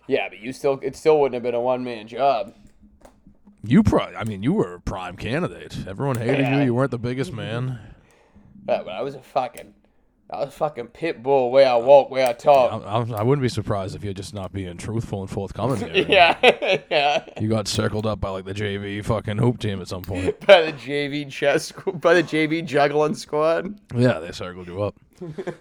Yeah, 0.07 0.29
but 0.29 0.39
you 0.39 0.51
still, 0.53 0.79
it 0.81 0.95
still 0.95 1.19
wouldn't 1.19 1.35
have 1.35 1.43
been 1.43 1.55
a 1.55 1.61
one 1.61 1.83
man 1.83 2.07
job. 2.07 2.53
You 3.63 3.83
probably, 3.83 4.15
I 4.15 4.23
mean, 4.23 4.41
you 4.41 4.53
were 4.53 4.73
a 4.75 4.81
prime 4.81 5.15
candidate. 5.15 5.85
Everyone 5.87 6.15
hated 6.17 6.39
Yeah. 6.39 6.59
you. 6.59 6.65
You 6.65 6.73
weren't 6.73 6.91
the 6.91 6.97
biggest 6.97 7.31
man. 7.31 7.79
Yeah, 8.67 8.81
but 8.83 8.89
I 8.93 9.01
was 9.01 9.13
a 9.15 9.21
fucking, 9.21 9.73
I 10.31 10.45
was 10.45 10.53
fucking 10.53 10.87
pit 10.87 11.21
bull. 11.21 11.51
Way 11.51 11.65
I 11.65 11.75
walk, 11.75 12.09
way 12.09 12.23
I 12.25 12.31
talk. 12.31 12.71
I, 12.71 12.85
I, 13.15 13.19
I 13.19 13.23
wouldn't 13.23 13.41
be 13.41 13.49
surprised 13.49 13.95
if 13.95 14.03
you're 14.03 14.13
just 14.13 14.33
not 14.33 14.53
being 14.53 14.77
truthful 14.77 15.19
and 15.21 15.29
forthcoming. 15.29 15.77
Here. 15.77 16.05
Yeah, 16.09 16.81
yeah. 16.89 17.25
You 17.39 17.49
got 17.49 17.67
circled 17.67 18.05
up 18.05 18.21
by 18.21 18.29
like 18.29 18.45
the 18.45 18.53
JV 18.53 19.03
fucking 19.03 19.37
hoop 19.37 19.59
team 19.59 19.81
at 19.81 19.87
some 19.89 20.03
point. 20.03 20.39
By 20.47 20.61
the 20.63 20.73
JV 20.73 21.29
chess, 21.29 21.71
by 21.71 22.13
the 22.13 22.23
JV 22.23 22.65
juggling 22.65 23.15
squad. 23.15 23.79
Yeah, 23.95 24.19
they 24.19 24.31
circled 24.31 24.67
you 24.67 24.81
up. 24.83 24.95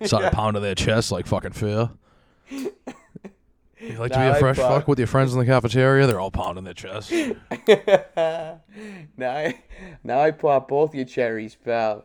Started 0.05 0.33
pounding 0.33 0.63
their 0.63 0.75
chests 0.75 1.11
like 1.11 1.27
fucking 1.27 1.53
fear. 1.53 1.91
You 2.49 3.97
like 3.99 4.13
to 4.13 4.19
be 4.19 4.25
a 4.25 4.35
fresh 4.37 4.57
fuck- 4.57 4.71
fuck 4.83 4.89
with 4.89 4.99
your 4.99 5.09
friends 5.09 5.33
in 5.33 5.39
the 5.41 5.47
cafeteria? 5.47 6.07
They're 6.07 6.21
all 6.21 6.31
pounding 6.31 6.65
their 6.65 6.75
chests. 6.75 7.11
now, 7.11 8.61
I, 9.21 9.59
now 10.05 10.21
I 10.21 10.31
pop 10.33 10.69
both 10.69 10.95
your 10.95 11.07
cherries, 11.07 11.57
pal. 11.57 12.05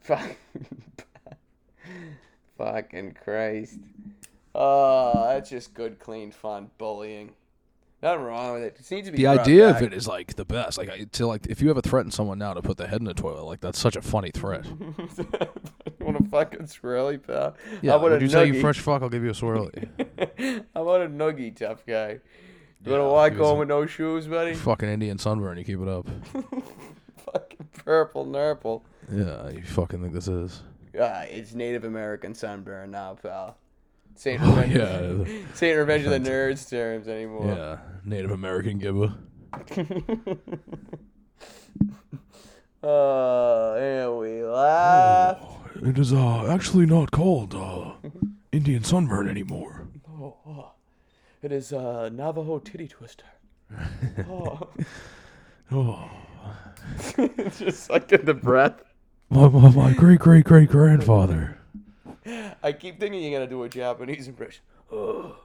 Fuck. 0.00 0.36
Fucking 2.64 3.16
Christ. 3.24 3.78
Oh, 4.54 5.24
that's 5.28 5.48
just 5.50 5.72
good, 5.74 5.98
clean 5.98 6.30
fun 6.30 6.70
bullying. 6.78 7.30
Nothing 8.02 8.22
wrong 8.24 8.54
with 8.54 8.62
it. 8.62 8.76
It 8.80 8.90
needs 8.94 9.08
to 9.08 9.12
be 9.12 9.18
The 9.18 9.26
idea 9.26 9.68
of 9.70 9.82
it 9.82 9.92
is 9.92 10.08
like 10.08 10.34
the 10.36 10.44
best. 10.44 10.78
Like 10.78 10.88
I- 10.90 11.04
to 11.12 11.26
like 11.26 11.46
if 11.46 11.60
you 11.62 11.70
ever 11.70 11.80
threaten 11.82 12.10
someone 12.10 12.38
now 12.38 12.54
to 12.54 12.62
put 12.62 12.76
their 12.78 12.86
head 12.86 13.00
in 13.00 13.04
the 13.06 13.14
toilet, 13.14 13.44
like 13.44 13.60
that's 13.60 13.78
such 13.78 13.96
a 13.96 14.02
funny 14.02 14.30
threat. 14.30 14.64
You 16.00 16.06
want 16.06 16.26
a 16.26 16.28
fucking 16.30 16.60
swirly, 16.62 17.22
pal? 17.24 17.54
Yeah, 17.82 17.90
How 17.92 17.98
about 17.98 18.10
would 18.12 18.22
a 18.22 18.24
you 18.24 18.30
say 18.30 18.46
you 18.46 18.54
noogie? 18.54 18.60
fresh 18.62 18.78
fuck? 18.80 19.02
I'll 19.02 19.10
give 19.10 19.22
you 19.22 19.30
a 19.30 19.34
swirly. 19.34 19.86
How 20.74 20.82
about 20.82 21.02
a 21.02 21.08
noogie, 21.08 21.54
tough 21.54 21.84
guy? 21.86 22.12
You 22.12 22.20
Yeah, 22.86 22.92
wanna 22.92 23.08
walk 23.10 23.32
home 23.34 23.56
a- 23.56 23.60
with 23.60 23.68
no 23.68 23.84
shoes, 23.84 24.26
buddy? 24.26 24.54
fucking 24.54 24.88
Indian 24.88 25.18
sunburn. 25.18 25.58
You 25.58 25.64
keep 25.64 25.78
it 25.80 25.88
up. 25.88 26.08
fucking 27.32 27.68
purple 27.84 28.24
nurple. 28.24 28.82
Yeah, 29.12 29.50
you 29.50 29.62
fucking 29.62 30.00
think 30.00 30.14
this 30.14 30.26
is? 30.28 30.62
Ah, 30.98 31.22
it's 31.22 31.54
Native 31.54 31.84
American 31.84 32.34
sunburn 32.34 32.90
now, 32.92 33.14
pal. 33.22 33.56
Saint 34.16 34.40
Oh, 34.44 34.48
Revenge, 34.56 34.74
yeah. 35.28 35.54
Saint 35.54 35.78
Revenge 35.78 36.04
of 36.04 36.10
the 36.10 36.30
Nerds 36.30 36.68
terms 36.68 37.08
anymore. 37.08 37.46
Yeah, 37.46 37.78
Native 38.04 38.30
American 38.30 38.78
giver. 38.78 39.14
Oh, 42.82 43.74
and 43.76 44.18
we 44.18 44.42
laugh. 44.42 45.38
It 45.82 45.98
is 45.98 46.12
uh 46.14 46.46
actually 46.50 46.86
not 46.86 47.10
called 47.10 47.54
uh 47.54 47.92
Indian 48.52 48.82
sunburn 48.84 49.28
anymore. 49.28 49.86
Oh, 50.08 50.36
oh. 50.46 50.70
It 51.42 51.52
is 51.52 51.72
uh, 51.72 52.08
Navajo 52.10 52.58
titty 52.58 52.88
twister. 52.88 53.24
oh. 54.28 54.68
Oh, 55.72 56.10
Just 57.58 57.84
sucking 57.84 58.24
the 58.24 58.34
breath. 58.34 58.82
My 59.30 59.48
my, 59.48 59.70
my 59.70 59.92
great 59.92 60.18
great 60.18 60.44
great 60.44 60.68
grandfather. 60.68 61.58
I 62.62 62.72
keep 62.72 63.00
thinking 63.00 63.22
you're 63.22 63.38
gonna 63.38 63.50
do 63.50 63.62
a 63.62 63.68
Japanese 63.68 64.28
impression. 64.28 64.62
Oh, 64.92 65.36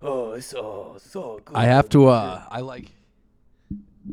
oh, 0.00 0.32
it's 0.32 0.46
so 0.46 0.96
so 0.98 1.40
good. 1.44 1.54
I 1.54 1.64
have 1.64 1.90
to 1.90 2.08
uh 2.08 2.42
I 2.50 2.60
like 2.60 2.86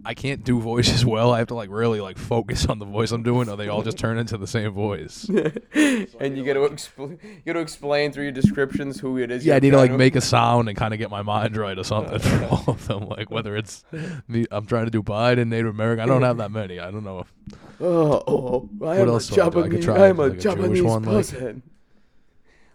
I 0.06 0.14
can't 0.14 0.44
do 0.44 0.60
voices 0.60 1.06
well. 1.14 1.32
I 1.34 1.40
have 1.40 1.48
to 1.48 1.56
like 1.56 1.70
really 1.70 2.00
like 2.02 2.18
focus 2.18 2.66
on 2.66 2.80
the 2.80 2.86
voice 2.86 3.12
I'm 3.12 3.24
doing, 3.24 3.50
or 3.50 3.58
they 3.58 3.68
all 3.68 3.82
just 3.84 3.98
turn 3.98 4.18
into 4.18 4.38
the 4.38 4.48
same 4.48 4.72
voice. 4.72 5.28
and 5.74 6.38
you 6.38 6.46
got 6.46 6.54
to 6.54 6.62
expl- 6.62 7.18
you 7.22 7.42
got 7.46 7.54
to 7.54 7.60
explain 7.60 8.12
through 8.12 8.24
your 8.24 8.32
descriptions 8.32 9.00
who 9.00 9.18
it 9.18 9.32
is. 9.32 9.46
Yeah, 9.46 9.56
I 9.56 9.60
need 9.60 9.72
to 9.72 9.78
like 9.78 9.92
make 9.92 10.16
a 10.16 10.22
sound 10.22 10.70
and 10.70 10.78
kind 10.78 10.94
of 10.94 10.98
get 10.98 11.10
my 11.10 11.22
mind 11.22 11.58
right 11.58 11.78
or 11.78 11.84
something 11.84 12.20
for 12.20 12.46
all 12.52 12.64
of 12.68 12.88
them. 12.88 13.08
Like 13.08 13.30
whether 13.30 13.56
it's 13.58 13.84
me, 14.28 14.46
I'm 14.52 14.66
trying 14.66 14.86
to 14.86 14.92
do 14.92 15.04
Biden, 15.04 15.48
Native 15.48 15.68
American. 15.68 16.04
I 16.04 16.06
don't 16.06 16.24
have 16.24 16.38
that 16.38 16.52
many. 16.52 16.80
I 16.80 16.90
don't 16.92 17.04
know. 17.04 17.26
Oh, 17.80 18.24
oh 18.28 18.70
I 18.86 18.98
am 18.98 19.08
else 19.10 19.30
a 19.32 19.36
do 19.36 19.42
I? 19.42 19.46
I 19.46 19.50
could 19.50 19.82
Japanese. 19.82 19.86
try 19.86 19.96
I 19.98 20.08
am 20.08 20.20
a 20.20 20.28
like 20.28 20.40
Japanese 20.40 20.84
one, 20.84 21.04
like- 21.04 21.16
person. 21.16 21.64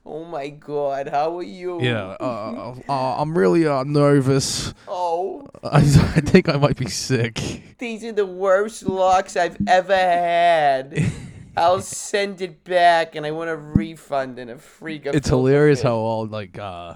Oh 0.08 0.25
my 0.25 0.50
god, 0.50 1.08
how 1.08 1.36
are 1.36 1.42
you? 1.42 1.82
Yeah, 1.82 2.16
uh, 2.20 2.76
uh, 2.88 3.20
I'm 3.20 3.36
really 3.36 3.66
uh, 3.66 3.82
nervous. 3.82 4.72
Oh, 4.86 5.48
I, 5.64 5.78
I 5.78 6.20
think 6.20 6.48
I 6.48 6.56
might 6.58 6.76
be 6.76 6.88
sick. 6.88 7.34
these 7.78 8.04
are 8.04 8.12
the 8.12 8.25
worst 8.25 8.84
locks 8.84 9.36
I've 9.36 9.56
ever 9.66 9.96
had. 9.96 11.12
I'll 11.56 11.80
send 11.80 12.40
it 12.40 12.62
back, 12.62 13.16
and 13.16 13.26
I 13.26 13.32
want 13.32 13.50
a 13.50 13.56
refund 13.56 14.38
and 14.38 14.48
a 14.48 14.58
free. 14.58 15.00
It's 15.04 15.28
hilarious 15.28 15.82
how 15.82 15.96
all 15.96 16.26
like 16.26 16.56
uh 16.56 16.94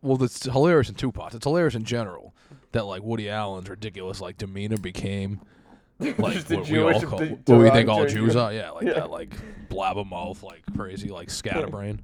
well 0.00 0.22
it's 0.22 0.44
hilarious 0.44 0.88
in 0.88 0.94
two 0.94 1.12
parts. 1.12 1.34
It's 1.34 1.44
hilarious 1.44 1.74
in 1.74 1.84
general 1.84 2.34
that 2.72 2.86
like 2.86 3.02
Woody 3.02 3.28
Allen's 3.28 3.68
ridiculous 3.68 4.22
like 4.22 4.38
demeanor 4.38 4.78
became 4.78 5.42
like 6.00 6.18
what 6.18 6.68
we 6.68 6.78
all 6.80 7.00
call 7.00 7.18
de- 7.18 7.38
what 7.46 7.58
we 7.60 7.70
think 7.70 7.88
all 7.88 8.06
Jews 8.06 8.36
are. 8.36 8.52
Yeah, 8.52 8.70
like 8.70 8.84
Yeah. 8.86 8.94
that 8.94 9.10
like 9.10 9.30
blabbermouth, 9.68 10.42
like 10.42 10.62
crazy, 10.76 11.08
like 11.08 11.30
scatterbrain. 11.30 12.00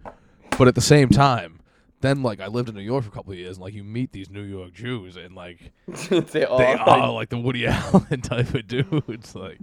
But 0.58 0.68
at 0.68 0.74
the 0.74 0.80
same 0.80 1.08
time, 1.08 1.60
then 2.00 2.22
like 2.22 2.40
I 2.40 2.46
lived 2.46 2.68
in 2.68 2.74
New 2.74 2.80
York 2.82 3.04
for 3.04 3.10
a 3.10 3.12
couple 3.12 3.32
of 3.32 3.38
years 3.38 3.56
and 3.56 3.64
like 3.64 3.74
you 3.74 3.84
meet 3.84 4.12
these 4.12 4.30
New 4.30 4.42
York 4.42 4.72
Jews 4.72 5.16
and 5.16 5.34
like 5.34 5.72
they 6.08 6.44
all. 6.44 6.58
they 6.58 6.74
like, 6.76 6.86
are 6.86 7.12
like 7.12 7.28
the 7.30 7.38
Woody 7.38 7.66
Allen 7.68 8.20
type 8.22 8.54
of 8.54 8.66
dudes. 8.68 9.34
Like 9.34 9.58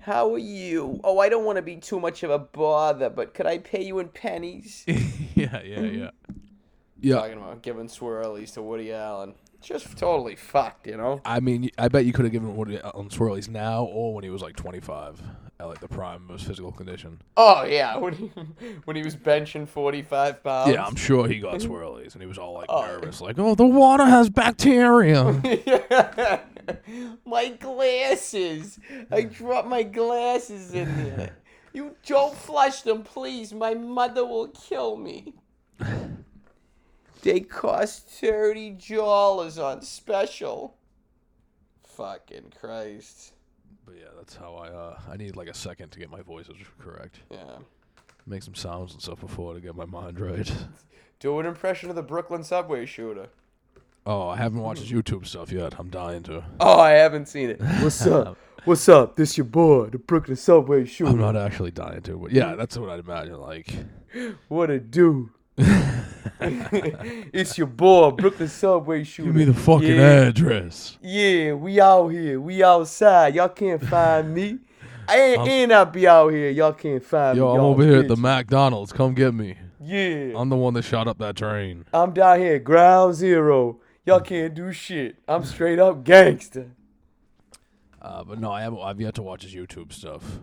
How 0.00 0.32
are 0.34 0.38
you? 0.38 1.00
Oh, 1.02 1.18
I 1.18 1.28
don't 1.28 1.44
want 1.44 1.56
to 1.56 1.62
be 1.62 1.76
too 1.76 1.98
much 1.98 2.22
of 2.22 2.30
a 2.30 2.38
bother, 2.38 3.10
but 3.10 3.34
could 3.34 3.46
I 3.46 3.58
pay 3.58 3.84
you 3.84 3.98
in 3.98 4.08
pennies? 4.08 4.84
yeah, 4.86 5.62
yeah, 5.62 5.80
yeah. 5.80 6.10
Yeah, 6.98 7.16
Talking 7.16 7.38
about 7.38 7.62
giving 7.62 7.88
swirlies 7.88 8.54
to 8.54 8.62
Woody 8.62 8.92
Allen. 8.92 9.34
Just 9.62 9.96
totally 9.98 10.36
fucked, 10.36 10.86
you 10.86 10.96
know? 10.96 11.20
I 11.24 11.40
mean, 11.40 11.70
I 11.78 11.88
bet 11.88 12.04
you 12.04 12.12
could 12.12 12.24
have 12.24 12.32
given 12.32 12.54
Woody 12.56 12.80
uh, 12.80 12.90
Allen 12.94 13.08
swirlies 13.08 13.48
now 13.48 13.84
or 13.84 14.14
when 14.14 14.22
he 14.24 14.30
was 14.30 14.42
like 14.42 14.54
25 14.56 15.20
at 15.58 15.66
like 15.66 15.80
the 15.80 15.88
prime 15.88 16.24
of 16.28 16.38
his 16.38 16.46
physical 16.46 16.70
condition. 16.70 17.20
Oh, 17.36 17.64
yeah. 17.64 17.96
When 18.06 18.12
he, 18.14 18.30
when 18.84 18.96
he 18.96 19.02
was 19.02 19.16
benching 19.16 19.66
45 19.66 20.44
pounds. 20.44 20.72
Yeah, 20.72 20.84
I'm 20.84 20.94
sure 20.96 21.26
he 21.26 21.40
got 21.40 21.56
swirlies 21.56 22.12
and 22.12 22.22
he 22.22 22.26
was 22.28 22.38
all 22.38 22.52
like 22.54 22.66
Oh. 22.68 22.82
nervous, 22.86 23.20
like, 23.20 23.38
"Oh, 23.38 23.54
the 23.54 23.66
water 23.66 24.04
has 24.04 24.28
bacteria." 24.30 25.24
my 27.26 27.48
glasses. 27.48 28.78
I 29.10 29.22
dropped 29.22 29.68
my 29.68 29.82
glasses 29.82 30.74
in 30.74 30.94
there. 30.96 31.30
You 31.72 31.94
don't 32.06 32.34
flush 32.34 32.80
them, 32.80 33.02
please. 33.02 33.52
My 33.52 33.74
mother 33.74 34.24
will 34.24 34.48
kill 34.48 34.96
me. 34.96 35.34
They 37.26 37.40
cost 37.40 38.06
thirty 38.08 38.70
dollars 38.70 39.58
on 39.58 39.82
special. 39.82 40.76
Fucking 41.84 42.52
Christ. 42.60 43.32
but 43.84 43.96
yeah, 43.98 44.10
that's 44.16 44.36
how 44.36 44.54
I. 44.54 44.68
uh 44.68 45.00
I 45.10 45.16
need 45.16 45.34
like 45.34 45.48
a 45.48 45.54
second 45.54 45.90
to 45.90 45.98
get 45.98 46.08
my 46.08 46.22
voices 46.22 46.54
correct, 46.78 47.18
Yeah. 47.28 47.58
make 48.26 48.44
some 48.44 48.54
sounds 48.54 48.92
and 48.92 49.02
stuff 49.02 49.18
before 49.20 49.54
to 49.54 49.60
get 49.60 49.74
my 49.74 49.86
mind 49.86 50.20
right. 50.20 50.52
Do 51.18 51.40
an 51.40 51.46
impression 51.46 51.90
of 51.90 51.96
the 51.96 52.02
Brooklyn 52.02 52.44
subway 52.44 52.86
shooter. 52.86 53.26
Oh, 54.06 54.28
I 54.28 54.36
haven't 54.36 54.60
watched 54.60 54.82
his 54.82 54.92
YouTube 54.92 55.26
stuff 55.26 55.50
yet. 55.50 55.74
I'm 55.80 55.88
dying 55.90 56.22
to. 56.24 56.44
Oh, 56.60 56.78
I 56.78 56.92
haven't 56.92 57.26
seen 57.26 57.50
it. 57.50 57.60
What's 57.80 58.06
up? 58.06 58.36
What's 58.66 58.88
up? 58.88 59.16
This 59.16 59.36
your 59.36 59.46
boy, 59.46 59.86
the 59.86 59.98
Brooklyn 59.98 60.36
subway 60.36 60.84
shooter. 60.84 61.10
I'm 61.10 61.18
not 61.18 61.34
actually 61.36 61.72
dying 61.72 62.02
to, 62.02 62.18
but 62.18 62.30
yeah, 62.30 62.54
that's 62.54 62.78
what 62.78 62.88
I'd 62.88 63.00
imagine. 63.00 63.40
Like, 63.40 63.74
What 64.48 64.70
it 64.70 64.92
do? 64.92 65.30
it's 67.32 67.58
your 67.58 67.66
boy, 67.66 68.10
Brooklyn 68.10 68.48
Subway 68.48 69.04
Shooter. 69.04 69.28
give 69.28 69.36
me 69.36 69.44
the 69.44 69.54
fucking 69.54 69.96
yeah. 69.96 70.26
address. 70.26 70.98
Yeah, 71.00 71.52
we 71.54 71.80
out 71.80 72.08
here. 72.08 72.40
We 72.40 72.62
outside. 72.62 73.34
Y'all 73.34 73.48
can't 73.48 73.82
find 73.82 74.34
me. 74.34 74.58
I 75.08 75.20
ain't, 75.20 75.38
I'm- 75.38 75.48
and 75.48 75.72
I 75.72 75.84
be 75.84 76.06
out 76.06 76.28
here. 76.32 76.50
Y'all 76.50 76.72
can't 76.72 77.04
find 77.04 77.36
Yo, 77.36 77.44
me. 77.44 77.54
Yo, 77.54 77.58
I'm 77.58 77.64
over 77.64 77.82
here 77.84 77.98
at 78.00 78.08
the. 78.08 78.16
McDonald's. 78.16 78.92
Come 78.92 79.14
get 79.14 79.34
me. 79.34 79.56
Yeah. 79.80 80.32
I'm 80.34 80.48
the 80.48 80.56
one 80.56 80.74
that 80.74 80.82
shot 80.82 81.06
up 81.06 81.18
that 81.18 81.36
train. 81.36 81.84
I'm 81.92 82.12
down 82.12 82.40
here, 82.40 82.58
ground 82.58 83.14
zero. 83.14 83.80
Y'all 84.04 84.20
can't 84.20 84.54
do 84.54 84.72
shit. 84.72 85.16
I'm 85.28 85.44
straight 85.44 85.78
up 85.78 86.04
gangster. 86.04 86.72
Uh, 88.00 88.24
but 88.24 88.40
no, 88.40 88.50
I 88.52 88.62
haven't. 88.62 88.80
I've 88.80 89.00
yet 89.00 89.14
to 89.16 89.22
watch 89.22 89.42
his 89.42 89.54
YouTube 89.54 89.92
stuff. 89.92 90.38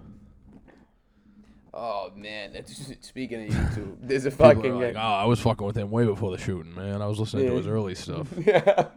Oh 1.76 2.12
man, 2.16 2.54
that's 2.54 2.96
speaking 3.02 3.48
of 3.48 3.50
YouTube. 3.54 3.98
There's 4.00 4.26
a 4.26 4.32
People 4.32 4.46
fucking 4.54 4.80
like, 4.80 4.96
oh, 4.96 5.00
I 5.00 5.26
was 5.26 5.40
fucking 5.40 5.66
with 5.66 5.78
him 5.78 5.90
way 5.90 6.06
before 6.06 6.32
the 6.32 6.38
shooting, 6.38 6.76
man. 6.76 7.02
I 7.02 7.08
was 7.08 7.20
listening 7.20 7.48
to 7.48 7.56
his 7.56 7.68
early 7.68 7.96
stuff. 7.96 8.28
yeah. 8.38 8.90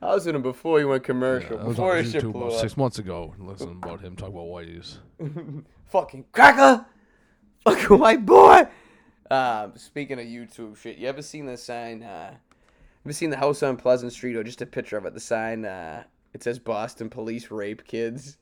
I 0.00 0.14
was 0.14 0.26
in 0.26 0.34
him 0.34 0.42
before 0.42 0.78
he 0.78 0.86
went 0.86 1.04
commercial. 1.04 1.58
Was 1.58 1.76
before 1.76 1.96
his 1.96 2.12
shit 2.12 2.24
YouTube 2.24 2.32
blew 2.32 2.42
about 2.44 2.54
up. 2.54 2.60
six 2.60 2.76
months 2.78 2.98
ago, 2.98 3.34
listening 3.38 3.78
about 3.82 4.00
him 4.00 4.16
talk 4.16 4.30
about 4.30 4.46
whiteys. 4.46 4.96
fucking 5.84 6.24
cracker, 6.32 6.86
fucking 7.64 7.98
white 7.98 8.24
boy. 8.24 8.68
Um, 9.30 9.72
speaking 9.76 10.18
of 10.18 10.24
YouTube 10.24 10.78
shit, 10.78 10.96
you 10.96 11.08
ever 11.08 11.22
seen 11.22 11.44
the 11.44 11.58
sign? 11.58 12.02
Uh, 12.02 12.34
ever 13.04 13.12
seen 13.12 13.28
the 13.28 13.36
house 13.36 13.62
on 13.62 13.76
Pleasant 13.76 14.12
Street 14.12 14.36
or 14.36 14.44
just 14.44 14.62
a 14.62 14.66
picture 14.66 14.96
of 14.96 15.04
it? 15.04 15.12
The 15.12 15.20
sign. 15.20 15.66
Uh, 15.66 16.04
it 16.32 16.42
says 16.42 16.58
Boston 16.58 17.10
police 17.10 17.50
rape 17.50 17.86
kids. 17.86 18.38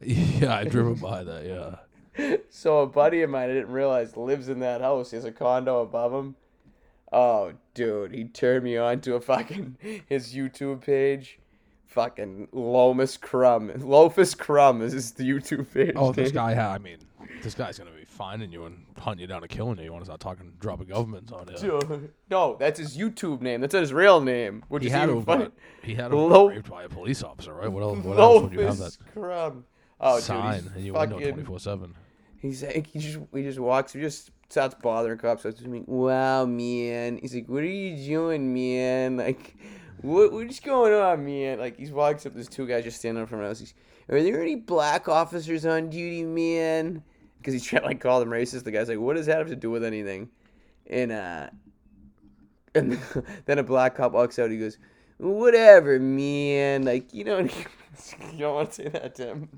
yeah, 0.00 0.54
I've 0.56 0.70
driven 0.70 0.94
by 0.94 1.24
that. 1.24 1.44
Yeah. 1.44 1.76
So 2.50 2.80
a 2.80 2.86
buddy 2.86 3.22
of 3.22 3.30
mine, 3.30 3.50
I 3.50 3.54
didn't 3.54 3.70
realize, 3.72 4.16
lives 4.16 4.48
in 4.48 4.60
that 4.60 4.80
house. 4.80 5.10
He 5.10 5.16
has 5.16 5.24
a 5.24 5.32
condo 5.32 5.80
above 5.82 6.12
him. 6.12 6.34
Oh, 7.12 7.52
dude, 7.74 8.12
he 8.12 8.24
turned 8.24 8.64
me 8.64 8.76
on 8.76 9.00
to 9.02 9.14
a 9.14 9.20
fucking 9.20 9.76
his 10.08 10.34
YouTube 10.34 10.80
page. 10.84 11.38
Fucking 11.86 12.48
Lomas 12.52 13.16
Crumb. 13.16 13.70
Lofus 13.78 14.36
Crumb 14.36 14.82
is 14.82 14.92
his 14.92 15.12
YouTube 15.12 15.72
page. 15.72 15.92
Oh, 15.96 16.12
this 16.12 16.32
guy. 16.32 16.54
Ha- 16.54 16.74
I 16.74 16.78
mean, 16.78 16.98
this 17.42 17.54
guy's 17.54 17.78
gonna 17.78 17.92
be 17.92 18.04
finding 18.04 18.52
you 18.52 18.66
and 18.66 18.84
hunting 18.98 19.22
you 19.22 19.26
down 19.26 19.42
and 19.42 19.48
killing 19.50 19.78
you. 19.78 19.84
You 19.84 19.92
want 19.92 20.02
to 20.02 20.06
start 20.06 20.20
talking 20.20 20.52
dropping 20.60 20.88
governments 20.88 21.32
on? 21.32 21.46
Dude, 21.46 22.12
No, 22.30 22.56
that's 22.60 22.78
his 22.78 22.96
YouTube 22.98 23.40
name. 23.40 23.62
That's 23.62 23.72
not 23.72 23.80
his 23.80 23.92
real 23.94 24.20
name. 24.20 24.64
Which 24.68 24.82
He 24.82 24.88
is 24.88 24.92
had 24.94 25.08
even 25.08 25.22
funny. 25.24 25.44
got, 25.44 25.52
he 25.82 25.94
had 25.94 26.04
have 26.04 26.12
Lo- 26.12 26.48
raped 26.50 26.68
by 26.70 26.82
a 26.84 26.88
police 26.90 27.22
officer, 27.22 27.54
right? 27.54 27.72
What 27.72 27.82
else? 27.82 28.04
What 28.04 28.18
else 28.18 28.42
would 28.42 28.52
you 28.52 28.60
have 28.60 28.76
that 28.78 28.96
Crumb. 29.14 29.64
Oh, 30.00 30.20
sign 30.20 30.62
dude, 30.62 30.66
in 30.66 30.72
he's 30.74 30.84
your 30.84 30.94
window 30.94 31.16
fucking. 31.16 31.32
twenty 31.32 31.46
four 31.46 31.58
seven? 31.58 31.94
He's 32.40 32.62
like, 32.62 32.86
he 32.86 32.98
just 32.98 33.18
he 33.34 33.42
just 33.42 33.58
walks, 33.58 33.92
he 33.92 34.00
just 34.00 34.30
starts 34.48 34.74
bothering 34.80 35.18
cops. 35.18 35.42
Starts 35.42 35.60
to 35.60 35.68
me, 35.68 35.82
wow, 35.86 36.44
man. 36.46 37.18
He's 37.20 37.34
like, 37.34 37.48
what 37.48 37.62
are 37.62 37.66
you 37.66 37.96
doing, 38.06 38.54
man? 38.54 39.16
Like, 39.16 39.56
what 40.02 40.32
what's 40.32 40.60
going 40.60 40.92
on, 40.92 41.24
man? 41.24 41.58
Like, 41.58 41.78
he 41.78 41.90
walks 41.90 42.26
up. 42.26 42.34
There's 42.34 42.48
two 42.48 42.66
guys 42.66 42.84
just 42.84 42.98
standing 42.98 43.22
in 43.22 43.26
front 43.26 43.44
of 43.44 43.50
us. 43.50 43.58
He's, 43.58 43.74
are 44.08 44.22
there 44.22 44.40
any 44.40 44.54
black 44.54 45.08
officers 45.08 45.66
on 45.66 45.90
duty, 45.90 46.22
man? 46.22 47.02
Because 47.38 47.54
he's 47.54 47.64
trying 47.64 47.82
to 47.82 47.88
like 47.88 48.00
call 48.00 48.20
them 48.20 48.30
racist. 48.30 48.64
The 48.64 48.70
guy's 48.70 48.88
like, 48.88 48.98
what 48.98 49.16
does 49.16 49.26
that 49.26 49.38
have 49.38 49.48
to 49.48 49.56
do 49.56 49.70
with 49.70 49.84
anything? 49.84 50.28
And 50.86 51.10
uh, 51.10 51.48
and 52.74 53.00
then 53.46 53.58
a 53.58 53.64
black 53.64 53.96
cop 53.96 54.12
walks 54.12 54.38
out. 54.38 54.50
He 54.50 54.58
goes, 54.58 54.78
whatever, 55.18 55.98
man. 55.98 56.84
Like, 56.84 57.12
you 57.12 57.24
don't 57.24 57.52
you 58.32 58.38
don't 58.38 58.54
want 58.54 58.70
to 58.70 58.74
say 58.74 58.88
that 58.88 59.16
to 59.16 59.26
him. 59.26 59.48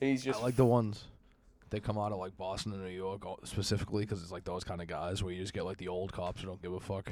And 0.00 0.10
he's 0.10 0.24
just 0.24 0.40
I 0.40 0.46
like 0.46 0.56
the 0.56 0.64
ones 0.64 1.04
they 1.74 1.80
come 1.80 1.98
out 1.98 2.12
of 2.12 2.18
like 2.18 2.36
Boston 2.36 2.72
and 2.72 2.82
New 2.84 2.90
York 2.90 3.22
specifically 3.44 4.04
because 4.04 4.22
it's 4.22 4.32
like 4.32 4.44
those 4.44 4.62
kind 4.64 4.80
of 4.80 4.86
guys 4.86 5.22
where 5.22 5.32
you 5.32 5.40
just 5.40 5.52
get 5.52 5.64
like 5.64 5.78
the 5.78 5.88
old 5.88 6.12
cops 6.12 6.40
who 6.40 6.46
don't 6.46 6.62
give 6.62 6.72
a 6.72 6.80
fuck. 6.80 7.10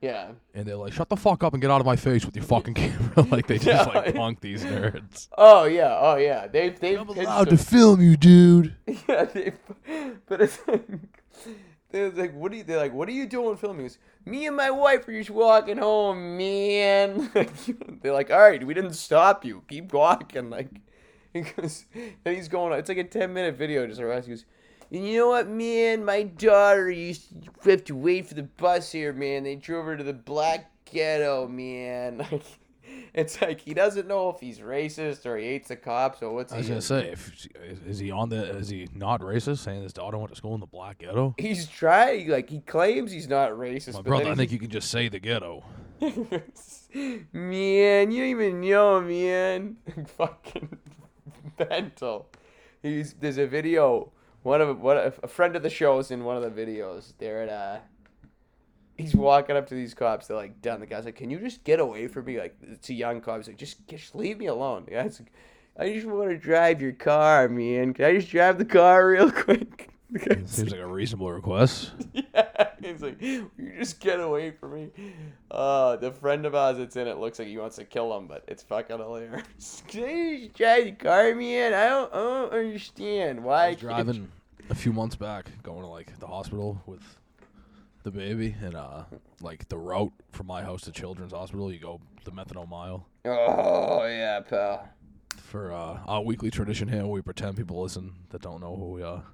yeah. 0.00 0.32
And 0.54 0.66
they're 0.66 0.76
like, 0.76 0.92
"Shut 0.92 1.08
the 1.08 1.16
fuck 1.16 1.44
up 1.44 1.52
and 1.52 1.60
get 1.62 1.70
out 1.70 1.80
of 1.80 1.86
my 1.86 1.96
face 1.96 2.24
with 2.26 2.34
your 2.34 2.44
fucking 2.44 2.74
camera!" 2.74 3.22
like 3.30 3.46
they 3.46 3.58
just 3.58 3.66
Yeah. 3.66 4.00
like 4.00 4.14
punk 4.14 4.40
these 4.40 4.64
nerds. 4.64 5.28
Oh 5.38 5.64
yeah, 5.64 5.96
oh 6.00 6.16
yeah. 6.16 6.46
They've 6.48 6.78
they've 6.78 6.98
I'm 6.98 7.08
allowed 7.08 7.50
to 7.50 7.56
film 7.56 8.00
you, 8.00 8.16
dude. 8.16 8.74
yeah, 9.08 9.24
they 9.24 9.52
but 10.26 10.40
it's 10.42 10.58
like, 10.66 10.86
they're 11.90 12.10
like, 12.10 12.34
what 12.34 12.52
are 12.52 12.56
you? 12.56 12.64
They're 12.64 12.78
like, 12.78 12.92
what 12.92 13.08
are 13.08 13.12
you 13.12 13.26
doing 13.26 13.56
filming? 13.56 13.90
Me 14.24 14.46
and 14.46 14.56
my 14.56 14.70
wife 14.70 15.06
are 15.08 15.12
just 15.12 15.30
walking 15.30 15.78
home, 15.78 16.36
man. 16.36 17.30
they're 18.02 18.12
like, 18.12 18.30
all 18.30 18.40
right, 18.40 18.64
we 18.64 18.74
didn't 18.74 18.92
stop 18.94 19.44
you. 19.44 19.62
Keep 19.68 19.92
walking. 19.92 20.50
Like, 20.50 20.68
he 21.32 21.42
goes, 21.42 21.86
and 21.94 22.36
he's 22.36 22.48
going. 22.48 22.78
It's 22.78 22.88
like 22.88 22.98
a 22.98 23.04
ten 23.04 23.32
minute 23.32 23.56
video. 23.56 23.86
Just 23.86 24.00
around. 24.00 24.24
He 24.24 24.30
goes. 24.30 24.44
And 24.92 25.06
you 25.06 25.18
know 25.18 25.28
what, 25.28 25.48
man? 25.48 26.04
My 26.04 26.24
daughter 26.24 26.90
used 26.90 27.28
to 27.62 27.70
have 27.70 27.84
to 27.84 27.94
wait 27.94 28.26
for 28.26 28.34
the 28.34 28.42
bus 28.42 28.90
here, 28.90 29.12
man. 29.12 29.44
They 29.44 29.54
drove 29.54 29.86
her 29.86 29.96
to 29.96 30.02
the 30.02 30.12
black 30.12 30.72
ghetto, 30.84 31.48
man. 31.48 32.26
Like, 32.30 32.42
it's 33.14 33.40
like 33.40 33.60
he 33.60 33.74
doesn't 33.74 34.06
know 34.06 34.30
if 34.30 34.40
he's 34.40 34.58
racist 34.58 35.26
or 35.26 35.36
he 35.36 35.46
hates 35.46 35.68
the 35.68 35.76
cops 35.76 36.22
or 36.22 36.32
what's 36.32 36.52
I 36.52 36.58
was 36.58 36.66
he 36.66 36.70
gonna 36.70 36.82
say, 36.82 37.12
if 37.12 37.46
is, 37.56 37.78
is 37.86 37.98
he 37.98 38.10
on 38.10 38.28
the? 38.28 38.56
Is 38.56 38.68
he 38.68 38.88
not 38.94 39.20
racist? 39.20 39.58
Saying 39.58 39.82
his 39.82 39.92
daughter 39.92 40.18
went 40.18 40.30
to 40.30 40.36
school 40.36 40.54
in 40.54 40.60
the 40.60 40.66
black 40.66 40.98
ghetto? 40.98 41.34
He's 41.38 41.66
trying, 41.66 42.28
like 42.28 42.48
he 42.48 42.60
claims 42.60 43.10
he's 43.10 43.28
not 43.28 43.50
racist. 43.50 43.94
My 43.94 44.02
but 44.02 44.06
brother, 44.06 44.30
I 44.30 44.34
think 44.34 44.52
you 44.52 44.58
can 44.58 44.70
just 44.70 44.90
say 44.90 45.08
the 45.08 45.18
ghetto. 45.18 45.64
man, 46.00 48.10
you 48.10 48.22
don't 48.22 48.22
even 48.30 48.60
know, 48.60 49.00
man. 49.00 49.76
Fucking 50.16 50.78
mental. 51.68 52.28
He's 52.82 53.14
there's 53.14 53.38
a 53.38 53.46
video. 53.46 54.12
One 54.42 54.60
of 54.60 54.80
what 54.80 55.18
a 55.22 55.28
friend 55.28 55.54
of 55.54 55.62
the 55.62 55.70
show 55.70 55.98
is 55.98 56.10
in 56.10 56.24
one 56.24 56.36
of 56.36 56.42
the 56.42 56.50
videos. 56.50 57.12
They're 57.18 57.42
at 57.42 57.48
uh 57.48 57.78
he's 58.96 59.14
walking 59.14 59.56
up 59.56 59.66
to 59.68 59.74
these 59.74 59.94
cops. 59.94 60.26
They're 60.26 60.36
like 60.36 60.62
done. 60.62 60.80
The 60.80 60.86
guy's 60.86 61.04
like, 61.04 61.16
"Can 61.16 61.30
you 61.30 61.38
just 61.38 61.64
get 61.64 61.80
away 61.80 62.08
from 62.08 62.26
me?" 62.26 62.38
Like 62.38 62.56
it's 62.62 62.88
a 62.90 62.94
young 62.94 63.20
cop. 63.20 63.38
He's 63.38 63.48
like, 63.48 63.58
"Just 63.58 63.86
just 63.86 64.14
leave 64.14 64.38
me 64.38 64.46
alone." 64.46 64.84
The 64.86 64.92
guy's 64.92 65.20
like, 65.20 65.32
"I 65.78 65.92
just 65.92 66.06
want 66.06 66.30
to 66.30 66.38
drive 66.38 66.80
your 66.80 66.92
car, 66.92 67.48
man. 67.48 67.94
Can 67.94 68.04
I 68.04 68.14
just 68.14 68.30
drive 68.30 68.58
the 68.58 68.64
car 68.64 69.08
real 69.08 69.30
quick?" 69.44 69.90
Guy's 70.12 70.50
Seems 70.50 70.72
like 70.72 70.80
a 70.80 70.86
reasonable 70.86 71.30
request. 71.30 71.92
yeah, 72.12 72.68
he's 72.80 73.02
like, 73.02 73.20
you 73.20 73.50
just 73.78 74.00
get 74.00 74.20
away 74.20 74.50
from 74.50 74.74
me. 74.74 74.90
Uh, 75.50 75.96
the 75.96 76.10
friend 76.10 76.46
of 76.46 76.54
ours 76.54 76.78
that's 76.78 76.96
in 76.96 77.06
it 77.06 77.18
looks 77.18 77.38
like 77.38 77.48
he 77.48 77.56
wants 77.58 77.76
to 77.76 77.84
kill 77.84 78.16
him, 78.16 78.26
but 78.26 78.44
it's 78.48 78.62
fucking 78.62 78.98
hilarious. 78.98 79.44
Just 79.58 79.86
drive 80.54 80.84
the 80.84 80.92
car, 80.92 81.34
man? 81.34 81.74
I 81.74 81.88
don't, 81.88 82.12
I 82.12 82.16
don't 82.16 82.52
understand 82.52 83.44
why. 83.44 83.66
I 83.66 83.70
was 83.70 83.80
driving 83.80 84.28
a 84.68 84.74
few 84.74 84.92
months 84.92 85.16
back, 85.16 85.50
going 85.62 85.82
to 85.82 85.88
like 85.88 86.18
the 86.18 86.26
hospital 86.26 86.80
with 86.86 87.02
the 88.02 88.10
baby, 88.10 88.54
and 88.62 88.74
uh, 88.74 89.04
like 89.40 89.68
the 89.68 89.78
route 89.78 90.12
from 90.32 90.46
my 90.46 90.62
house 90.62 90.82
to 90.82 90.92
Children's 90.92 91.32
Hospital, 91.32 91.72
you 91.72 91.78
go 91.78 92.00
the 92.24 92.32
methadone 92.32 92.68
mile. 92.68 93.06
Oh 93.24 94.04
yeah, 94.06 94.40
pal. 94.40 94.88
For 95.36 95.72
uh, 95.72 95.98
our 96.06 96.22
weekly 96.22 96.50
tradition 96.50 96.88
here, 96.88 97.06
we 97.06 97.22
pretend 97.22 97.56
people 97.56 97.82
listen 97.82 98.14
that 98.30 98.42
don't 98.42 98.60
know 98.60 98.76
who 98.76 98.90
we 98.90 99.02
are. 99.02 99.24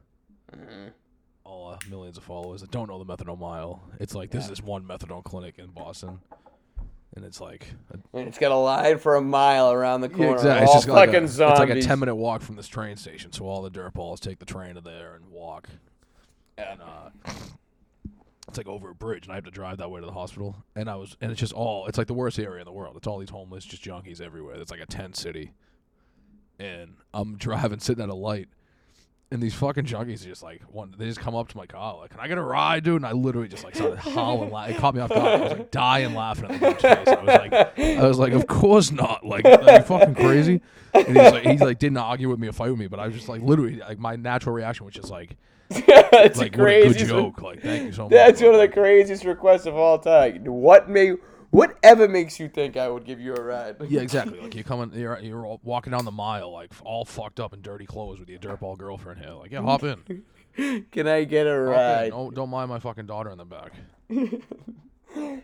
Mhm. 0.55 0.93
All 1.45 1.71
uh, 1.73 1.79
millions 1.89 2.17
of 2.19 2.25
followers 2.25 2.61
that 2.63 2.71
don't 2.71 2.89
know 2.89 3.03
the 3.03 3.05
methadone 3.17 3.39
mile. 3.39 3.83
It's 4.01 4.15
like 4.15 4.31
there's 4.31 4.49
this 4.49 4.63
one 4.63 4.85
methadone 4.85 5.23
clinic 5.23 5.59
in 5.59 5.69
Boston, 5.69 6.19
and 7.15 7.25
it's 7.25 7.41
like 7.41 7.69
a 7.91 7.99
And 8.19 8.27
it's 8.29 8.39
got 8.39 8.51
a 8.51 8.57
line 8.57 8.99
for 8.99 9.15
a 9.15 9.21
mile 9.21 9.71
around 9.71 10.01
the 10.01 10.09
corner. 10.09 10.33
exactly. 10.35 10.51
All 10.59 10.63
It's 10.65 10.73
just 10.73 10.89
like 10.89 11.09
fucking 11.11 11.25
a, 11.25 11.29
zombies. 11.29 11.61
It's 11.61 11.71
like 11.71 11.79
a 11.79 11.83
ten 11.83 12.01
minute 12.01 12.17
walk 12.17 12.43
from 12.43 12.57
this 12.57 12.67
train 12.67 12.97
station. 12.97 13.33
So 13.33 13.45
all 13.47 13.63
the 13.63 13.71
dirtballs 13.71 14.19
take 14.19 14.39
the 14.41 14.45
train 14.45 14.75
to 14.75 14.81
there 14.81 15.15
and 15.15 15.29
walk. 15.31 15.69
And 16.59 16.81
uh, 16.81 17.11
it's 18.49 18.57
like 18.59 18.67
over 18.67 18.91
a 18.91 18.95
bridge, 18.95 19.27
and 19.27 19.33
I 19.33 19.37
have 19.37 19.45
to 19.45 19.51
drive 19.51 19.79
that 19.79 19.91
way 19.91 20.01
to 20.01 20.07
the 20.07 20.13
hospital. 20.13 20.57
And 20.75 20.89
I 20.91 20.97
was, 20.97 21.17
and 21.21 21.31
it's 21.31 21.39
just 21.41 21.53
all. 21.53 21.87
It's 21.87 21.99
like 21.99 22.07
the 22.09 22.15
worst 22.15 22.39
area 22.41 22.61
in 22.61 22.65
the 22.65 22.73
world. 22.73 22.97
It's 22.97 23.07
all 23.07 23.19
these 23.19 23.31
homeless, 23.31 23.65
just 23.65 23.85
junkies 23.85 24.21
everywhere. 24.21 24.57
It's 24.57 24.71
like 24.73 24.81
a 24.81 24.87
tent 24.87 25.17
city. 25.17 25.53
And 26.59 26.97
I'm 27.15 27.37
driving, 27.39 27.79
sitting 27.79 28.03
at 28.03 28.09
a 28.11 28.15
light. 28.15 28.49
And 29.33 29.43
these 29.43 29.55
fucking 29.55 29.87
junkies 29.87 30.23
are 30.23 30.29
just 30.29 30.45
like 30.45 30.63
one. 30.73 30.95
They 30.97 31.05
just 31.07 31.19
come 31.19 31.35
up 31.35 31.49
to 31.49 31.57
my 31.57 31.67
car 31.67 31.97
like, 31.99 32.11
"Can 32.11 32.21
I 32.21 32.29
get 32.29 32.39
a 32.39 32.43
ride, 32.43 32.85
dude?" 32.85 32.97
And 32.97 33.07
I 33.07 33.11
literally 33.11 33.49
just 33.49 33.65
like 33.65 33.75
started 33.75 33.99
howling. 33.99 34.51
La- 34.51 34.67
it 34.67 34.77
caught 34.77 34.95
me 34.95 35.01
off 35.01 35.11
guard. 35.11 35.27
I 35.27 35.43
was 35.43 35.53
like 35.59 35.71
dying 35.73 36.15
laughing 36.15 36.45
at 36.49 36.61
the 36.61 36.69
dude's 36.69 36.83
face. 36.83 37.09
I 37.09 37.15
was 37.25 37.27
like, 37.27 37.79
I 37.79 38.07
was 38.07 38.19
like, 38.21 38.33
"Of 38.35 38.47
course 38.47 38.93
not!" 38.93 39.27
Like, 39.27 39.45
are 39.45 39.79
you 39.79 39.83
fucking 39.83 40.15
crazy? 40.15 40.61
And 40.95 41.07
he's 41.09 41.17
like, 41.17 41.43
he's 41.43 41.61
like, 41.61 41.79
didn't 41.81 41.99
argue 41.99 42.29
with 42.29 42.39
me 42.39 42.47
or 42.47 42.53
fight 42.53 42.71
with 42.71 42.79
me, 42.79 42.87
but 42.87 43.01
I 43.01 43.07
was 43.07 43.17
just 43.17 43.29
like, 43.29 43.43
literally, 43.43 43.77
like 43.81 43.99
my 43.99 44.15
natural 44.15 44.55
reaction 44.55 44.87
was 44.87 44.95
just 44.95 45.11
like, 45.11 45.37
That's 45.69 46.39
like 46.39 46.47
a 46.47 46.51
good 46.51 46.53
craziest. 46.63 47.07
joke. 47.07 47.43
Like, 47.43 47.61
thank 47.63 47.85
you 47.87 47.93
so 47.93 48.05
much. 48.05 48.13
That's 48.13 48.41
one 48.41 48.55
of 48.55 48.61
the 48.61 48.69
craziest 48.69 49.25
requests 49.25 49.67
of 49.67 49.75
all 49.75 49.99
time. 49.99 50.45
What 50.45 50.89
may, 50.89 51.15
whatever 51.51 52.09
makes 52.09 52.39
you 52.39 52.49
think 52.49 52.77
I 52.77 52.89
would 52.89 53.05
give 53.05 53.21
you 53.21 53.35
a 53.35 53.43
ride? 53.43 53.77
Yeah, 53.89 54.01
exactly. 54.01 54.41
Like 54.41 54.55
you're 54.55 54.65
coming, 54.65 54.93
you're 54.99 55.19
you're 55.21 55.47
all 55.47 55.61
walking 55.63 55.93
down 55.93 56.05
the 56.05 56.11
mile, 56.11 56.53
like 56.53 56.73
all 56.85 57.05
fucked 57.05 57.41
up 57.41 57.53
in 57.53 57.63
dirty 57.63 57.87
clothes 57.87 58.21
with 58.21 58.29
your 58.29 58.39
dirtball 58.39 58.77
girlfriend 58.79 59.21
here. 59.21 59.33
Like, 59.33 59.53
yeah, 59.53 59.63
hop 59.63 59.83
in. 59.83 60.25
Can 60.91 61.07
I 61.07 61.25
get 61.25 61.47
a 61.47 61.59
ride? 61.59 62.11
Don't, 62.11 62.35
don't 62.35 62.51
mind 62.51 62.71
my 62.71 62.79
fucking 62.79 63.07
daughter 63.07 63.31
in 63.31 63.39
the 63.39 63.45
back. 63.45 63.73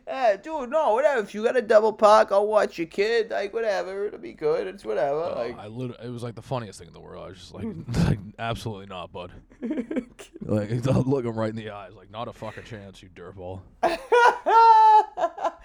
Eh, 0.06 0.36
dude, 0.36 0.70
no, 0.70 0.92
whatever. 0.92 1.20
If 1.20 1.34
you 1.34 1.42
got 1.44 1.56
a 1.56 1.62
double 1.62 1.92
park, 1.92 2.28
I'll 2.30 2.46
watch 2.46 2.76
your 2.76 2.86
kid. 2.86 3.30
Like, 3.30 3.54
whatever. 3.54 4.06
It'll 4.06 4.18
be 4.18 4.34
good. 4.34 4.66
It's 4.66 4.84
whatever. 4.84 5.22
Uh, 5.22 5.34
like, 5.34 5.58
I 5.58 5.66
literally, 5.68 6.04
it 6.04 6.10
was 6.10 6.22
like 6.22 6.34
the 6.34 6.42
funniest 6.42 6.78
thing 6.78 6.88
in 6.88 6.92
the 6.92 7.00
world. 7.00 7.24
I 7.24 7.28
was 7.28 7.38
just 7.38 7.54
like, 7.54 7.66
like 8.06 8.18
absolutely 8.38 8.86
not, 8.86 9.12
bud. 9.12 9.32
Like, 10.42 10.70
look 10.84 11.24
him 11.24 11.38
right 11.38 11.50
in 11.50 11.56
the 11.56 11.70
eyes, 11.70 11.92
like, 11.94 12.10
not 12.10 12.28
a 12.28 12.32
fucking 12.32 12.64
chance, 12.64 13.02
you 13.02 13.08
dirtball. 13.08 13.60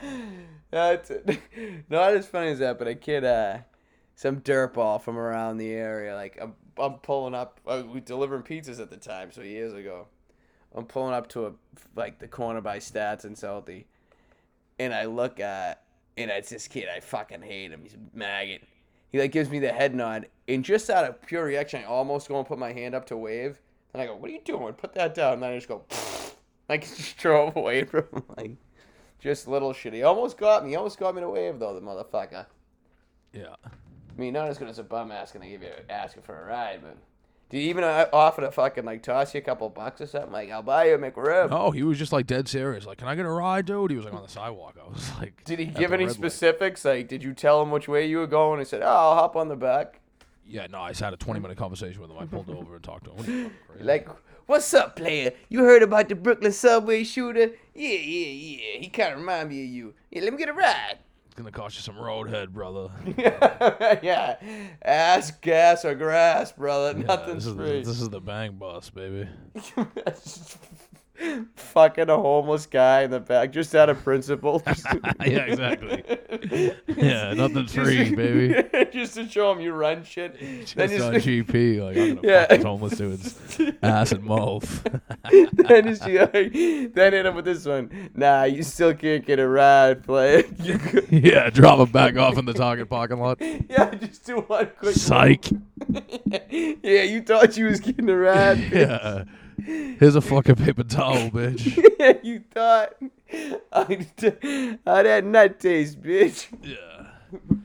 That's 0.72 1.12
not 1.90 2.14
as 2.14 2.28
funny 2.28 2.52
as 2.52 2.60
that, 2.60 2.78
but 2.78 2.88
a 2.88 2.96
kid, 2.96 3.24
uh, 3.24 3.60
some 4.16 4.42
dirtball 4.42 5.02
from 5.02 5.18
around 5.18 5.58
the 5.58 5.72
area. 5.72 6.16
Like, 6.16 6.38
I'm, 6.42 6.56
I'm 6.78 6.96
pulling 6.96 7.34
up. 7.34 7.60
Uh, 7.66 7.84
we 7.92 8.00
delivering 8.00 8.44
pizzas 8.44 8.80
at 8.80 8.90
the 8.90 8.98
time, 8.98 9.32
so 9.32 9.42
years 9.42 9.74
ago. 9.74 10.08
I'm 10.76 10.86
pulling 10.86 11.14
up 11.14 11.28
to 11.30 11.48
a 11.48 11.52
like 11.96 12.20
the 12.20 12.28
corner 12.28 12.62
by 12.62 12.80
Stats 12.80 13.24
and 13.24 13.38
Salty, 13.38 13.88
and 14.78 14.94
I 14.94 15.06
look 15.06 15.40
at, 15.40 15.84
and 16.18 16.30
it's 16.30 16.50
this 16.50 16.68
kid. 16.68 16.88
I 16.94 17.00
fucking 17.00 17.42
hate 17.42 17.72
him. 17.72 17.82
He's 17.84 17.94
a 17.94 18.18
maggot. 18.18 18.62
He 19.10 19.20
like 19.20 19.32
gives 19.32 19.50
me 19.50 19.60
the 19.60 19.72
head 19.72 19.96
nod, 19.96 20.28
and 20.48 20.64
just 20.64 20.90
out 20.90 21.06
of 21.06 21.22
pure 21.26 21.46
reaction, 21.46 21.82
I 21.82 21.86
almost 21.86 22.28
go 22.28 22.38
and 22.38 22.46
put 22.46 22.60
my 22.60 22.74
hand 22.74 22.94
up 22.94 23.06
to 23.08 23.18
wave. 23.18 23.60
And 23.94 24.02
I 24.02 24.06
go, 24.06 24.16
"What 24.16 24.30
are 24.30 24.34
you 24.34 24.42
doing? 24.44 24.74
Put 24.74 24.94
that 24.96 25.16
down." 25.16 25.34
And 25.34 25.44
then 25.44 25.54
I 25.54 25.56
just 25.56 25.70
go, 25.70 25.86
like 26.70 26.82
just 26.82 27.18
drove 27.18 27.56
away 27.56 27.86
from 27.86 28.04
him, 28.12 28.24
like 28.36 28.52
just 29.20 29.48
little 29.48 29.74
shit. 29.74 29.94
He 29.94 30.04
almost 30.04 30.38
got 30.38 30.64
me. 30.64 30.72
He 30.72 30.76
almost 30.76 31.00
got 31.00 31.16
me 31.16 31.22
to 31.22 31.30
wave 31.30 31.60
though, 31.60 31.74
the 31.74 31.82
motherfucker. 31.82 32.46
Yeah. 33.34 33.56
I 33.66 34.20
mean, 34.20 34.34
not 34.34 34.48
as 34.48 34.58
good 34.58 34.68
as 34.70 34.80
a 34.80 34.84
bum 34.84 35.12
asking 35.12 35.42
to 35.42 35.48
give 35.48 35.62
you 35.62 35.70
asking 35.90 36.24
for 36.24 36.42
a 36.42 36.46
ride, 36.48 36.80
but 36.82 36.98
did 37.50 37.60
he 37.60 37.70
even 37.70 37.84
uh, 37.84 38.08
offer 38.12 38.42
to 38.42 38.52
fucking 38.52 38.84
like 38.84 39.04
toss 39.04 39.34
you 39.34 39.38
a 39.38 39.42
couple 39.42 39.70
bucks 39.70 40.02
or 40.02 40.08
something? 40.08 40.32
Like, 40.32 40.50
I'll 40.52 40.64
buy 40.64 40.86
you 40.86 40.96
a 40.96 40.98
McRib. 40.98 41.50
No, 41.52 41.72
he 41.72 41.84
was 41.84 41.98
just 41.98 42.12
like 42.12 42.26
dead 42.28 42.48
serious. 42.48 42.86
Like, 42.86 42.98
can 42.98 43.08
I 43.08 43.16
get 43.16 43.26
a 43.26 43.30
ride, 43.30 43.66
dude? 43.66 43.92
He 43.92 43.98
was 43.98 44.06
like 44.06 44.14
on 44.14 44.24
the 44.24 44.28
sidewalk. 44.28 44.76
I 44.84 44.90
was 44.90 45.12
like, 45.20 45.44
Did 45.46 45.60
he 45.60 45.66
give 45.66 45.94
any 45.94 46.06
red 46.06 46.10
light. 46.12 46.16
specifics? 46.18 46.84
Like, 46.84 47.08
did 47.08 47.24
you 47.24 47.34
tell 47.34 47.62
him 47.62 47.70
which 47.72 47.88
way 47.88 48.08
you 48.08 48.18
were 48.18 48.28
going? 48.28 48.60
He 48.60 48.66
said, 48.66 48.82
"Oh, 48.82 48.88
I'll 48.88 49.16
hop 49.16 49.36
on 49.36 49.48
the 49.50 49.56
back." 49.56 50.00
Yeah, 50.50 50.68
no, 50.72 50.80
I 50.80 50.90
just 50.90 51.02
had 51.02 51.14
a 51.14 51.18
20 51.18 51.40
minute 51.40 51.58
conversation 51.58 52.02
with 52.02 52.10
him. 52.10 52.18
I 52.20 52.26
pulled 52.26 52.50
over 52.50 52.76
and 52.76 52.84
talked 52.84 53.04
to 53.06 53.12
him. 53.12 53.18
What 53.18 53.28
are 53.28 53.32
you 53.32 53.44
fucking 53.44 53.56
crazy? 53.70 53.84
Like, 53.84 54.10
what's 54.48 54.74
up, 54.74 54.96
player? 54.96 55.34
You 55.50 55.64
heard 55.64 55.84
about 55.84 56.10
the 56.10 56.16
Brooklyn 56.16 56.52
subway 56.52 57.04
shooter? 57.04 57.52
Yeah, 57.76 57.90
yeah, 57.90 58.28
yeah. 58.28 58.80
He 58.80 58.90
kind 58.90 59.14
of 59.14 59.20
remind 59.20 59.50
me 59.50 59.64
of 59.64 59.70
you. 59.70 59.94
Yeah, 60.12 60.24
let 60.24 60.34
me 60.34 60.40
get 60.40 60.50
a 60.50 60.54
ride. 60.54 60.98
it's 61.28 61.36
gonna 61.36 61.52
cost 61.52 61.76
you 61.76 61.82
some 61.82 61.96
roadhead, 61.96 62.50
brother. 62.50 62.90
yeah, 64.02 64.38
ass, 64.82 65.32
gas, 65.32 65.86
or 65.86 65.94
grass, 65.94 66.52
brother. 66.52 66.98
Yeah, 67.00 67.06
Nothing's 67.06 67.46
this 67.46 67.52
is 67.54 67.58
free. 67.58 67.82
The, 67.82 67.90
this 67.90 68.02
is 68.02 68.10
the 68.10 68.22
bang 68.22 68.54
bus, 68.54 68.90
baby. 68.90 69.28
Fucking 71.56 72.10
a 72.10 72.16
homeless 72.16 72.66
guy 72.68 73.02
in 73.04 73.12
the 73.12 73.20
back, 73.20 73.52
just 73.52 73.74
out 73.76 73.90
of 73.90 74.04
principle. 74.04 74.62
Yeah, 75.26 75.46
exactly. 75.46 76.04
Yeah, 76.88 77.34
nothing's 77.34 77.74
free, 77.74 78.14
baby. 78.16 78.64
just 78.92 79.16
to 79.16 79.28
show 79.28 79.52
him 79.52 79.60
you 79.60 79.74
run 79.74 80.04
shit. 80.04 80.40
Just 80.40 80.76
then 80.76 81.02
on 81.02 81.14
just, 81.14 81.26
GP, 81.28 81.82
like 81.84 81.98
I'm 81.98 82.16
gonna 82.16 82.28
Yeah. 82.28 82.42
fuck 82.42 82.50
this 82.50 82.64
homeless 82.64 82.98
dude's 82.98 83.62
ass 83.84 84.12
and 84.12 84.24
mouth. 84.24 84.84
then 85.54 85.86
just 85.88 86.02
like, 86.08 86.32
then 86.94 87.14
hit 87.14 87.26
him 87.26 87.36
with 87.36 87.46
this 87.46 87.66
one. 87.66 88.10
Nah, 88.16 88.44
you 88.44 88.64
still 88.64 88.94
can't 88.94 89.26
get 89.26 89.40
a 89.40 89.48
ride, 89.48 90.06
could- 90.06 91.08
yeah, 91.10 91.50
drop 91.50 91.80
him 91.80 91.92
back 91.92 92.16
off 92.18 92.38
in 92.38 92.46
the 92.46 92.54
Target 92.54 92.90
parking 92.90 93.20
lot. 93.20 93.40
yeah, 93.42 93.94
just 93.96 94.26
do 94.26 94.40
one 94.42 94.70
quick. 94.80 94.96
Psych. 94.96 95.46
yeah, 96.50 97.04
you 97.04 97.22
thought 97.22 97.58
you 97.58 97.66
was 97.66 97.80
getting 97.80 98.10
a 98.10 98.16
ride. 98.18 98.60
Yeah. 98.72 99.24
Here's 99.66 100.16
a 100.16 100.22
fucking 100.22 100.56
paper 100.56 100.84
towel, 100.84 101.16
bitch. 101.32 101.78
yeah, 102.00 102.14
you 102.24 102.44
thought. 102.54 102.94
How 103.72 105.04
that 105.04 105.24
nut 105.26 105.60
taste, 105.60 106.02
bitch? 106.02 106.48
Yeah. 106.64 107.08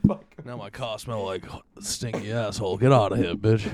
Fuck. 0.07 0.24
Now 0.44 0.57
my 0.57 0.70
car 0.70 0.98
smell 0.98 1.24
like 1.24 1.44
stinky 1.81 2.33
asshole. 2.33 2.78
Get 2.78 2.92
out 2.92 3.12
of 3.12 3.18
here, 3.18 3.35
bitch. 3.35 3.68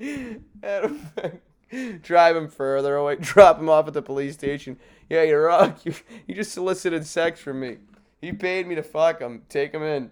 Drive 2.02 2.36
him 2.36 2.48
further 2.48 2.96
away. 2.96 3.16
Drop 3.20 3.58
him 3.58 3.68
off 3.68 3.88
at 3.88 3.94
the 3.94 4.02
police 4.02 4.34
station. 4.34 4.78
Yeah, 5.08 5.22
you're 5.22 5.46
wrong. 5.46 5.74
You, 5.84 5.94
you 6.26 6.34
just 6.34 6.52
solicited 6.52 7.06
sex 7.06 7.40
from 7.40 7.60
me. 7.60 7.78
He 8.20 8.32
paid 8.32 8.66
me 8.66 8.74
to 8.74 8.82
fuck 8.82 9.20
him. 9.20 9.42
Take 9.48 9.72
him 9.72 9.82
in. 9.82 10.10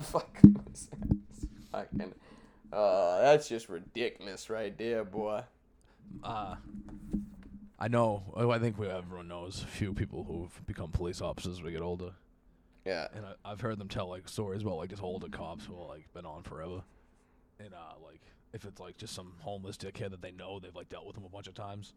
Fuck. 0.00 0.38
Fucking. 1.72 2.14
Oh, 2.76 3.18
that's 3.22 3.48
just 3.48 3.68
ridiculous 3.68 4.50
right 4.50 4.76
there, 4.76 5.04
boy. 5.04 5.42
Uh, 6.22 6.56
I 7.78 7.88
know. 7.88 8.22
oh, 8.34 8.50
I 8.50 8.58
think 8.58 8.78
we, 8.78 8.88
everyone 8.88 9.28
knows 9.28 9.62
a 9.62 9.66
few 9.66 9.94
people 9.94 10.24
who've 10.24 10.66
become 10.66 10.90
police 10.90 11.20
officers 11.20 11.54
as 11.58 11.62
we 11.62 11.70
get 11.72 11.82
older, 11.82 12.10
Yeah. 12.84 13.06
and 13.14 13.24
I, 13.26 13.34
I've 13.52 13.60
heard 13.60 13.78
them 13.78 13.88
tell 13.88 14.08
like 14.08 14.28
stories 14.28 14.62
about 14.62 14.76
like 14.76 14.90
just 14.90 15.02
older 15.02 15.28
cops 15.28 15.66
who 15.66 15.74
like 15.86 16.12
been 16.14 16.26
on 16.26 16.42
forever, 16.42 16.82
and 17.60 17.72
uh, 17.74 17.94
like 18.04 18.20
if 18.52 18.64
it's 18.64 18.80
like 18.80 18.96
just 18.96 19.14
some 19.14 19.32
homeless 19.40 19.76
dickhead 19.76 20.10
that 20.10 20.22
they 20.22 20.32
know 20.32 20.58
they've 20.58 20.74
like 20.74 20.88
dealt 20.88 21.06
with 21.06 21.16
him 21.16 21.24
a 21.24 21.28
bunch 21.28 21.46
of 21.46 21.54
times, 21.54 21.92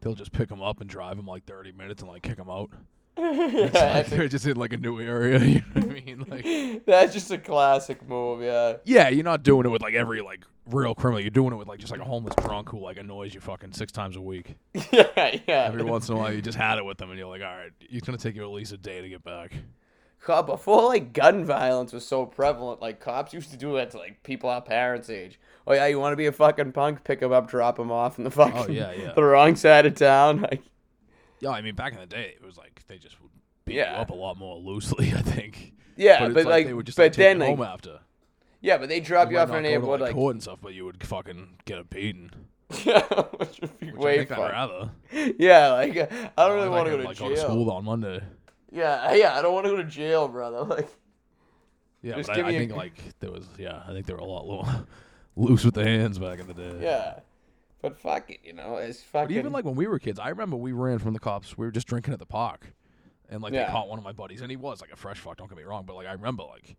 they'll 0.00 0.14
just 0.14 0.32
pick 0.32 0.50
him 0.50 0.62
up 0.62 0.80
and 0.80 0.88
drive 0.88 1.18
him 1.18 1.26
like 1.26 1.44
thirty 1.44 1.72
minutes 1.72 2.02
and 2.02 2.10
like 2.10 2.22
kick 2.22 2.38
him 2.38 2.50
out, 2.50 2.70
It's 3.18 3.74
yeah, 3.74 3.94
like 3.94 4.06
they're 4.08 4.28
just 4.28 4.46
in 4.46 4.56
like 4.56 4.72
a 4.72 4.76
new 4.76 5.00
area. 5.00 5.38
You 5.46 5.62
know 5.74 5.80
what 5.80 5.84
I 5.84 6.00
mean? 6.00 6.26
Like, 6.28 6.84
that's 6.86 7.12
just 7.14 7.30
a 7.30 7.38
classic 7.38 8.06
move. 8.06 8.42
Yeah. 8.42 8.76
yeah, 8.84 9.08
you're 9.08 9.24
not 9.24 9.42
doing 9.42 9.66
it 9.66 9.70
with 9.70 9.82
like 9.82 9.94
every 9.94 10.20
like 10.20 10.44
real 10.70 10.94
criminal. 10.94 11.20
You're 11.20 11.30
doing 11.30 11.52
it 11.52 11.56
with 11.56 11.68
like 11.68 11.78
just 11.78 11.92
like 11.92 12.00
a 12.00 12.04
homeless 12.04 12.34
drunk 12.36 12.68
who 12.70 12.78
like 12.78 12.98
annoys 12.98 13.34
you 13.34 13.40
fucking 13.40 13.72
six 13.72 13.92
times 13.92 14.16
a 14.16 14.20
week. 14.20 14.56
yeah, 14.92 15.38
yeah. 15.46 15.64
Every 15.64 15.82
once 15.82 16.08
in 16.08 16.16
a 16.16 16.18
while, 16.18 16.32
you 16.32 16.42
just 16.42 16.58
had 16.58 16.78
it 16.78 16.84
with 16.84 16.98
them, 16.98 17.10
and 17.10 17.18
you're 17.18 17.28
like, 17.28 17.42
all 17.42 17.56
right, 17.56 17.70
it's 17.80 18.06
gonna 18.06 18.18
take 18.18 18.36
you 18.36 18.42
at 18.42 18.50
least 18.50 18.72
a 18.72 18.76
day 18.76 19.00
to 19.00 19.08
get 19.08 19.24
back. 19.24 19.52
God, 20.24 20.46
before 20.46 20.82
like 20.88 21.12
gun 21.12 21.44
violence 21.44 21.92
was 21.92 22.06
so 22.06 22.26
prevalent, 22.26 22.82
like 22.82 22.98
cops 23.00 23.32
used 23.32 23.50
to 23.52 23.56
do 23.56 23.74
that 23.74 23.92
to 23.92 23.98
like 23.98 24.22
people 24.24 24.50
our 24.50 24.60
parents' 24.60 25.08
age. 25.08 25.38
Oh 25.66 25.72
yeah, 25.72 25.86
you 25.86 26.00
want 26.00 26.12
to 26.12 26.16
be 26.16 26.26
a 26.26 26.32
fucking 26.32 26.72
punk? 26.72 27.04
Pick 27.04 27.20
them 27.20 27.32
up, 27.32 27.48
drop 27.48 27.76
them 27.76 27.92
off 27.92 28.18
in 28.18 28.24
the 28.24 28.30
oh, 28.30 28.32
fucking 28.32 28.56
Oh, 28.56 28.66
yeah, 28.68 28.92
yeah. 28.92 29.12
the 29.12 29.22
wrong 29.22 29.54
side 29.56 29.86
of 29.86 29.94
town. 29.94 30.42
Like, 30.42 30.62
Yeah, 31.46 31.56
I 31.56 31.62
mean, 31.62 31.74
back 31.74 31.92
in 31.92 31.98
the 32.00 32.06
day, 32.06 32.34
it 32.40 32.44
was 32.44 32.56
like 32.56 32.82
they 32.88 32.98
just 32.98 33.20
would 33.22 33.30
beat 33.64 33.76
Yeah. 33.76 33.92
you 33.96 34.02
up 34.02 34.10
a 34.10 34.14
lot 34.14 34.36
more 34.38 34.56
loosely. 34.56 35.12
I 35.16 35.22
think. 35.22 35.72
yeah, 35.96 36.20
but, 36.20 36.34
but, 36.34 36.40
it's 36.40 36.48
like, 36.48 36.66
they 36.66 36.74
would 36.74 36.86
just 36.86 36.96
but 36.96 37.04
like, 37.04 37.12
take 37.12 37.18
then 37.18 37.36
you 37.36 37.40
like, 37.46 37.56
home 37.56 37.66
after. 37.66 38.00
yeah, 38.60 38.78
but 38.78 38.88
they 38.88 39.00
drop 39.00 39.30
you 39.30 39.38
off 39.38 39.50
in 39.50 39.56
a 39.56 39.60
neighborhood 39.60 40.00
like, 40.00 40.08
like, 40.08 40.14
court 40.14 40.34
and 40.34 40.42
stuff, 40.42 40.58
but 40.62 40.74
you 40.74 40.84
would 40.84 41.02
fucking 41.06 41.58
get 41.64 41.78
a 41.78 41.84
beating. 41.84 42.30
yeah, 42.84 43.02
which 43.36 43.60
would 43.60 43.78
be 43.78 43.86
Which 43.92 43.96
way 43.96 44.14
I 44.14 44.16
think 44.18 44.28
fun. 44.30 44.40
I'd 44.40 44.52
rather. 44.52 44.90
Yeah, 45.38 45.72
like 45.72 45.96
I 45.96 46.30
don't 46.48 46.54
really 46.56 46.68
want 46.68 46.86
to 46.86 46.90
go 46.92 46.96
to 46.98 47.04
like, 47.04 47.16
jail. 47.16 47.28
go 47.28 47.34
to 47.34 47.40
school 47.40 47.70
on 47.70 47.84
Monday. 47.84 48.20
Yeah, 48.72 49.14
yeah, 49.14 49.38
I 49.38 49.42
don't 49.42 49.54
want 49.54 49.66
to 49.66 49.70
go 49.70 49.76
to 49.76 49.84
jail, 49.84 50.26
brother. 50.28 50.62
Like, 50.62 50.88
Yeah, 52.02 52.16
but 52.16 52.28
I, 52.30 52.40
I 52.40 52.42
me 52.48 52.56
a- 52.56 52.58
think 52.58 52.72
like 52.76 53.00
there 53.20 53.30
was 53.30 53.46
yeah, 53.58 53.82
I 53.86 53.92
think 53.92 54.06
they 54.06 54.12
were 54.12 54.18
a 54.18 54.24
lot 54.24 54.46
lo- 54.46 54.66
loose 55.36 55.64
with 55.64 55.74
the 55.74 55.84
hands 55.84 56.18
back 56.18 56.40
in 56.40 56.46
the 56.48 56.54
day. 56.54 56.78
yeah, 56.82 57.20
but 57.82 57.98
fuck 57.98 58.30
it, 58.30 58.40
you 58.44 58.52
know, 58.52 58.76
it's 58.76 59.02
fucking. 59.02 59.34
But 59.34 59.38
even 59.38 59.52
like 59.52 59.64
when 59.64 59.74
we 59.76 59.86
were 59.86 59.98
kids, 59.98 60.18
I 60.18 60.28
remember 60.30 60.56
we 60.56 60.72
ran 60.72 60.98
from 60.98 61.12
the 61.12 61.20
cops. 61.20 61.56
We 61.58 61.66
were 61.66 61.72
just 61.72 61.86
drinking 61.86 62.12
at 62.12 62.18
the 62.18 62.26
park, 62.26 62.72
and 63.28 63.42
like 63.42 63.52
Yeah. 63.52 63.66
they 63.66 63.70
caught 63.72 63.88
one 63.88 63.98
of 63.98 64.04
my 64.04 64.12
buddies, 64.12 64.40
and 64.40 64.50
he 64.50 64.56
was 64.56 64.80
like 64.80 64.92
a 64.92 64.96
fresh 64.96 65.18
fuck. 65.18 65.36
Don't 65.36 65.48
get 65.48 65.56
me 65.58 65.64
wrong, 65.64 65.84
but 65.86 65.94
like 65.96 66.06
I 66.06 66.12
remember 66.12 66.42
like 66.44 66.76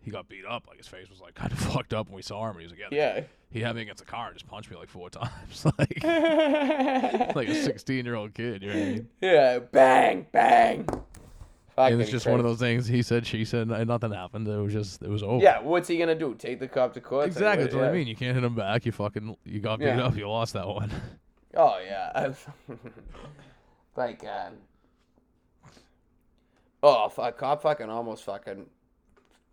he 0.00 0.10
got 0.10 0.28
beat 0.28 0.44
up, 0.44 0.66
like 0.68 0.76
his 0.78 0.86
face 0.86 1.08
was 1.08 1.20
like 1.20 1.34
kind 1.36 1.50
of 1.52 1.58
fucked 1.58 1.94
up, 1.94 2.06
and 2.06 2.14
we 2.16 2.22
saw 2.22 2.44
him, 2.44 2.50
and 2.56 2.60
he 2.60 2.64
was 2.64 2.72
like, 2.72 2.80
yeah, 2.92 3.16
yeah. 3.16 3.20
he 3.50 3.60
had 3.60 3.74
me 3.74 3.82
against 3.82 4.02
a 4.02 4.06
car, 4.06 4.26
and 4.28 4.34
just 4.34 4.46
punched 4.46 4.70
me 4.70 4.76
like 4.76 4.88
four 4.90 5.08
times, 5.10 5.64
like 5.78 6.04
like 7.34 7.48
a 7.48 7.54
sixteen 7.62 8.04
year 8.04 8.14
old 8.14 8.34
kid. 8.34 8.62
You 8.62 8.68
know 8.68 8.74
what 8.78 8.82
I 8.82 8.90
mean? 8.92 9.08
yeah, 9.20 9.58
bang, 9.58 10.26
bang. 10.32 10.86
And 11.76 12.00
it's 12.00 12.10
just 12.10 12.26
one 12.26 12.38
of 12.38 12.44
those 12.46 12.58
things. 12.60 12.86
He 12.86 13.02
said, 13.02 13.26
she 13.26 13.44
said, 13.44 13.68
and 13.68 13.88
nothing 13.88 14.12
happened. 14.12 14.46
It 14.46 14.56
was 14.56 14.72
just, 14.72 15.02
it 15.02 15.08
was 15.08 15.22
over. 15.22 15.42
Yeah, 15.42 15.60
what's 15.60 15.88
he 15.88 15.98
gonna 15.98 16.14
do? 16.14 16.34
Take 16.36 16.60
the 16.60 16.68
cop 16.68 16.94
to 16.94 17.00
court? 17.00 17.26
Exactly. 17.26 17.64
That's 17.64 17.74
what 17.74 17.84
I 17.84 17.92
mean. 17.92 18.06
You 18.06 18.14
can't 18.14 18.34
hit 18.34 18.44
him 18.44 18.54
back. 18.54 18.86
You 18.86 18.92
fucking, 18.92 19.36
you 19.44 19.60
got 19.60 19.80
beat 19.80 19.86
Yeah. 19.86 20.04
up. 20.04 20.16
You 20.16 20.28
lost 20.28 20.52
that 20.54 20.66
one. 20.68 20.90
Oh 21.56 21.78
yeah. 21.86 22.32
like, 23.96 24.20
God. 24.22 24.54
oh, 26.82 27.08
fuck, 27.08 27.38
cop 27.38 27.62
fucking 27.62 27.88
almost 27.88 28.24
fucking 28.24 28.66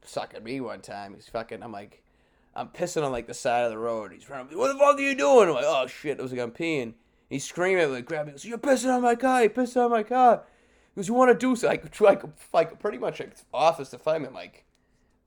sucking 0.03 0.43
me 0.43 0.61
one 0.61 0.81
time. 0.81 1.13
He's 1.13 1.27
fucking. 1.29 1.61
I'm 1.61 1.71
like, 1.71 2.03
I'm 2.55 2.69
pissing 2.69 3.03
on 3.03 3.11
like 3.11 3.27
the 3.27 3.35
side 3.35 3.65
of 3.65 3.71
the 3.71 3.77
road. 3.77 4.11
He's 4.13 4.27
running. 4.29 4.57
What 4.57 4.73
the 4.73 4.79
fuck 4.79 4.97
are 4.97 4.99
you 5.01 5.15
doing? 5.15 5.49
I'm 5.49 5.53
like, 5.53 5.65
oh 5.67 5.85
shit. 5.87 6.19
I 6.19 6.23
was 6.23 6.31
like, 6.31 6.41
I'm 6.41 6.51
peeing. 6.51 6.93
He's 7.29 7.45
screaming, 7.45 7.91
like, 7.91 8.05
grab 8.05 8.25
me. 8.25 8.31
Goes, 8.31 8.43
You're 8.45 8.57
pissing 8.57 8.93
on 8.93 9.01
my 9.03 9.15
car. 9.15 9.43
You 9.43 9.49
pissing 9.51 9.85
on 9.85 9.91
my 9.91 10.03
car. 10.03 10.43
Goes, 10.95 11.07
You 11.07 11.13
want 11.13 11.31
to 11.31 11.37
do 11.37 11.55
so? 11.55 11.67
Like, 11.67 11.99
like, 11.99 12.23
like, 12.53 12.79
pretty 12.79 12.97
much 12.97 13.19
like 13.19 13.35
office 13.53 13.89
to. 13.89 13.99
I'm 14.09 14.33
like, 14.33 14.65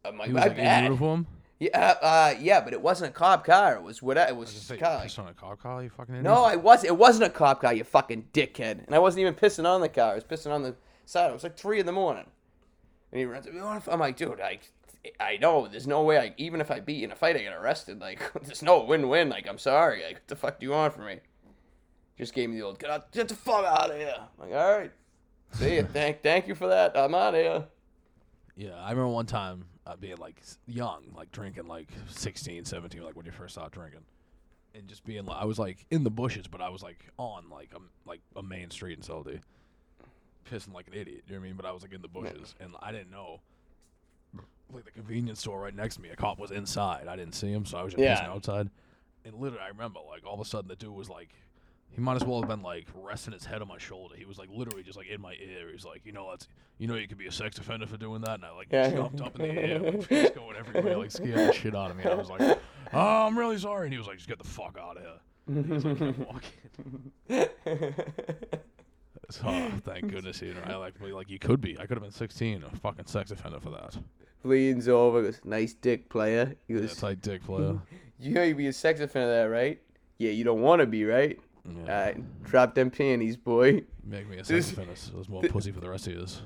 I'm 0.05 0.19
like, 0.19 0.29
He 0.29 0.33
was 0.35 0.43
my 0.43 0.49
like 0.49 0.59
in 0.59 0.85
uniform. 0.85 1.27
Yeah, 1.61 1.95
uh, 2.03 2.35
yeah, 2.41 2.61
but 2.61 2.73
it 2.73 2.83
wasn't 2.83 3.11
a 3.11 3.13
cop 3.15 3.47
car. 3.47 3.77
It 3.77 3.83
was 3.83 4.03
what? 4.03 4.17
It 4.17 4.37
was 4.37 4.53
Just 4.53 4.65
a 4.65 4.75
say, 4.75 4.77
car. 4.79 5.01
piss 5.03 5.19
on 5.19 5.29
a 5.29 5.33
cop 5.33 5.63
car, 5.63 5.83
you 5.83 5.89
fucking 5.89 6.15
idiot. 6.17 6.25
No, 6.25 6.45
I 6.45 6.57
was. 6.57 6.85
It 6.85 6.97
wasn't 6.97 7.25
a 7.25 7.31
cop 7.31 7.61
car. 7.63 7.73
You 7.73 7.85
fucking 7.85 8.29
dickhead. 8.33 8.85
And 8.85 8.95
I 8.95 8.99
wasn't 8.99 9.21
even 9.23 9.35
pissing 9.35 9.65
on 9.65 9.81
the 9.81 9.89
car. 9.89 10.13
I 10.13 10.15
was 10.17 10.25
pissing 10.25 10.51
on 10.53 10.63
the 10.63 10.75
side. 11.07 11.31
It 11.31 11.33
was 11.33 11.43
like 11.45 11.57
three 11.57 11.81
in 11.81 11.87
the 11.87 11.93
morning. 11.93 12.27
And 13.13 13.19
he 13.21 13.25
runs. 13.25 13.47
I'm 13.89 14.01
like, 14.01 14.17
dude, 14.17 14.41
I, 14.41 14.59
I 15.21 15.37
know. 15.37 15.69
There's 15.69 15.87
no 15.87 16.03
way. 16.03 16.19
I, 16.19 16.35
even 16.37 16.61
if 16.61 16.71
I 16.71 16.81
beat 16.81 16.99
you 16.99 17.05
in 17.05 17.13
a 17.13 17.17
fight, 17.17 17.37
I 17.37 17.43
get 17.43 17.55
arrested. 17.55 18.01
Like, 18.01 18.21
there's 18.43 18.63
no 18.63 18.85
win-win. 18.85 19.29
Like, 19.29 19.49
I'm 19.49 19.59
sorry. 19.59 20.03
Like, 20.05 20.15
what 20.15 20.27
the 20.27 20.37
fuck 20.37 20.59
do 20.61 20.67
you 20.67 20.73
want 20.73 20.93
from 20.93 21.07
me? 21.07 21.21
Just 22.19 22.35
gave 22.35 22.51
me 22.51 22.57
the 22.57 22.63
old 22.63 22.79
get 22.79 22.91
out, 22.91 23.11
get 23.13 23.29
the 23.29 23.35
fuck 23.35 23.65
out 23.65 23.91
of 23.91 23.97
here. 23.97 24.15
I'm 24.19 24.51
like, 24.51 24.59
all 24.59 24.79
right. 24.79 24.93
See 25.55 25.77
you. 25.77 25.83
thank, 25.85 26.23
thank 26.23 26.49
you 26.49 26.55
for 26.55 26.69
that. 26.69 26.97
I'm 26.97 27.15
out 27.15 27.35
here. 27.35 27.65
Yeah, 28.57 28.75
I 28.77 28.91
remember 28.91 29.09
one 29.09 29.27
time 29.27 29.65
uh, 29.87 29.97
being 29.97 30.17
like 30.19 30.41
young, 30.67 31.05
like 31.17 31.33
drinking 31.33 31.67
like 31.67 31.89
16, 32.09 32.65
17, 32.65 33.03
like 33.03 33.17
when 33.17 33.27
you 33.27 33.33
first 33.33 33.55
started 33.55 33.73
drinking. 33.73 34.01
And 34.77 34.89
just 34.89 35.05
being 35.05 35.25
like, 35.27 35.37
I 35.41 35.45
was 35.45 35.59
like 35.59 35.87
in 35.91 36.03
the 36.05 36.11
bushes, 36.11 36.47
but 36.49 36.61
I 36.61 36.69
was 36.69 36.83
like 36.83 37.07
on 37.17 37.49
like 37.51 37.73
a, 37.75 38.09
like 38.09 38.21
a 38.37 38.43
main 38.43 38.71
street 38.71 38.99
in 38.99 39.05
Seldy. 39.05 39.41
Pissing 40.51 40.75
like 40.75 40.89
an 40.89 40.95
idiot, 40.95 41.23
you 41.27 41.35
know 41.35 41.41
what 41.41 41.45
I 41.45 41.49
mean? 41.49 41.57
But 41.57 41.65
I 41.67 41.73
was 41.73 41.83
like 41.83 41.93
in 41.93 42.03
the 42.03 42.09
bushes, 42.09 42.55
and 42.61 42.75
I 42.83 42.93
didn't 42.93 43.11
know. 43.11 43.41
Like 44.73 44.85
the 44.85 44.91
convenience 44.91 45.41
store 45.41 45.61
right 45.61 45.75
next 45.75 45.97
to 45.97 46.01
me, 46.03 46.11
a 46.11 46.17
cop 46.17 46.39
was 46.39 46.51
inside. 46.51 47.07
I 47.09 47.17
didn't 47.17 47.35
see 47.35 47.51
him, 47.53 47.65
so 47.65 47.79
I 47.79 47.83
was 47.85 47.93
just 47.95 48.03
Yeah. 48.03 48.17
pissing 48.17 48.29
outside. 48.35 48.69
And 49.25 49.35
literally, 49.37 49.65
I 49.65 49.69
remember 49.69 50.01
like 50.09 50.27
all 50.27 50.35
of 50.35 50.41
a 50.41 50.45
sudden 50.45 50.69
the 50.69 50.77
dude 50.77 50.91
was 50.91 51.09
like, 51.09 51.31
he 51.95 52.01
might 52.01 52.17
as 52.17 52.25
well 52.25 52.41
have 52.41 52.49
been 52.49 52.63
like 52.63 52.87
resting 52.95 53.33
his 53.33 53.45
head 53.45 53.63
on 53.63 53.69
my 53.69 53.79
shoulder. 53.79 54.17
He 54.17 54.25
was 54.25 54.39
like 54.39 54.49
literally 54.53 54.83
just 54.83 54.97
like 54.99 55.07
in 55.09 55.21
my 55.21 55.35
ear. 55.35 55.71
He's 55.73 55.85
like, 55.85 56.03
you 56.05 56.13
know, 56.13 56.29
that's 56.31 56.49
you 56.79 56.89
know, 56.89 56.95
you 56.97 57.07
could 57.07 57.19
be 57.19 57.27
a 57.27 57.33
sex 57.33 57.59
offender 57.59 57.87
for 57.87 57.97
doing 57.97 58.21
that. 58.23 58.35
And 58.35 58.45
I 58.45 58.51
like 58.53 58.69
Yeah. 58.71 58.91
jumped 58.91 59.21
up 59.21 59.39
in 59.39 59.43
the 59.43 59.63
air, 59.63 59.81
my 59.81 60.01
face 60.01 60.31
going 60.31 60.57
everywhere, 60.57 60.97
like 60.99 61.11
scared 61.11 61.49
the 61.49 61.53
shit 61.53 61.75
out 61.75 61.91
of 61.91 61.97
me. 61.97 62.03
And 62.05 62.13
I 62.13 62.17
was 62.17 62.31
like, 62.31 62.41
oh, 62.93 63.27
I'm 63.27 63.39
really 63.39 63.59
sorry. 63.59 63.87
And 63.87 63.93
he 63.93 63.99
was 63.99 64.07
like, 64.09 64.17
just 64.17 64.29
get 64.29 64.39
the 64.39 64.45
fuck 64.49 64.77
out 64.81 64.97
of 64.97 65.03
here. 65.03 65.63
He 65.65 65.73
was 65.73 65.85
like, 65.85 66.01
walking. 67.29 67.51
So, 69.31 69.43
thank 69.85 70.09
goodness 70.13 70.39
he 70.41 70.49
didn't. 70.49 70.69
I 70.71 70.77
like, 70.77 70.95
like 71.01 71.31
you 71.31 71.39
could 71.39 71.61
be. 71.61 71.79
I 71.79 71.87
could 71.87 71.97
have 71.97 72.03
been 72.03 72.11
16, 72.13 72.63
a 72.63 72.77
fucking 72.77 73.07
sex 73.07 73.31
offender 73.31 73.59
for 73.59 73.71
that. 73.71 73.97
Leans 74.45 74.87
over, 74.87 75.23
goes, 75.23 75.41
nice 75.45 75.73
dick 75.73 76.11
player. 76.11 76.55
He 76.69 76.75
Yeah, 76.75 76.87
tight 76.89 77.23
dick 77.23 77.43
player. 77.43 77.81
you 78.19 78.33
know 78.35 78.43
you'd 78.43 78.59
be 78.59 78.67
a 78.67 78.73
sex 78.73 79.01
offender, 79.01 79.29
there, 79.29 79.51
right? 79.51 79.81
Yeah, 80.19 80.31
you 80.31 80.45
don't 80.45 80.61
want 80.61 80.81
to 80.81 80.87
be, 80.87 81.05
right? 81.05 81.41
Yeah. 81.67 81.81
Alright, 81.83 82.45
drop 82.45 82.75
them 82.75 82.91
panties, 82.91 83.37
boy. 83.37 83.85
Make 84.05 84.29
me 84.29 84.39
a 84.39 84.43
this- 84.43 84.73
offender. 84.73 84.97
So 84.97 85.13
there's 85.15 85.29
more 85.29 85.41
th- 85.43 85.53
pussy 85.53 85.73
for 85.73 85.81
the 85.81 85.89
rest 85.91 86.07
of 86.07 86.13
yours. 86.15 86.43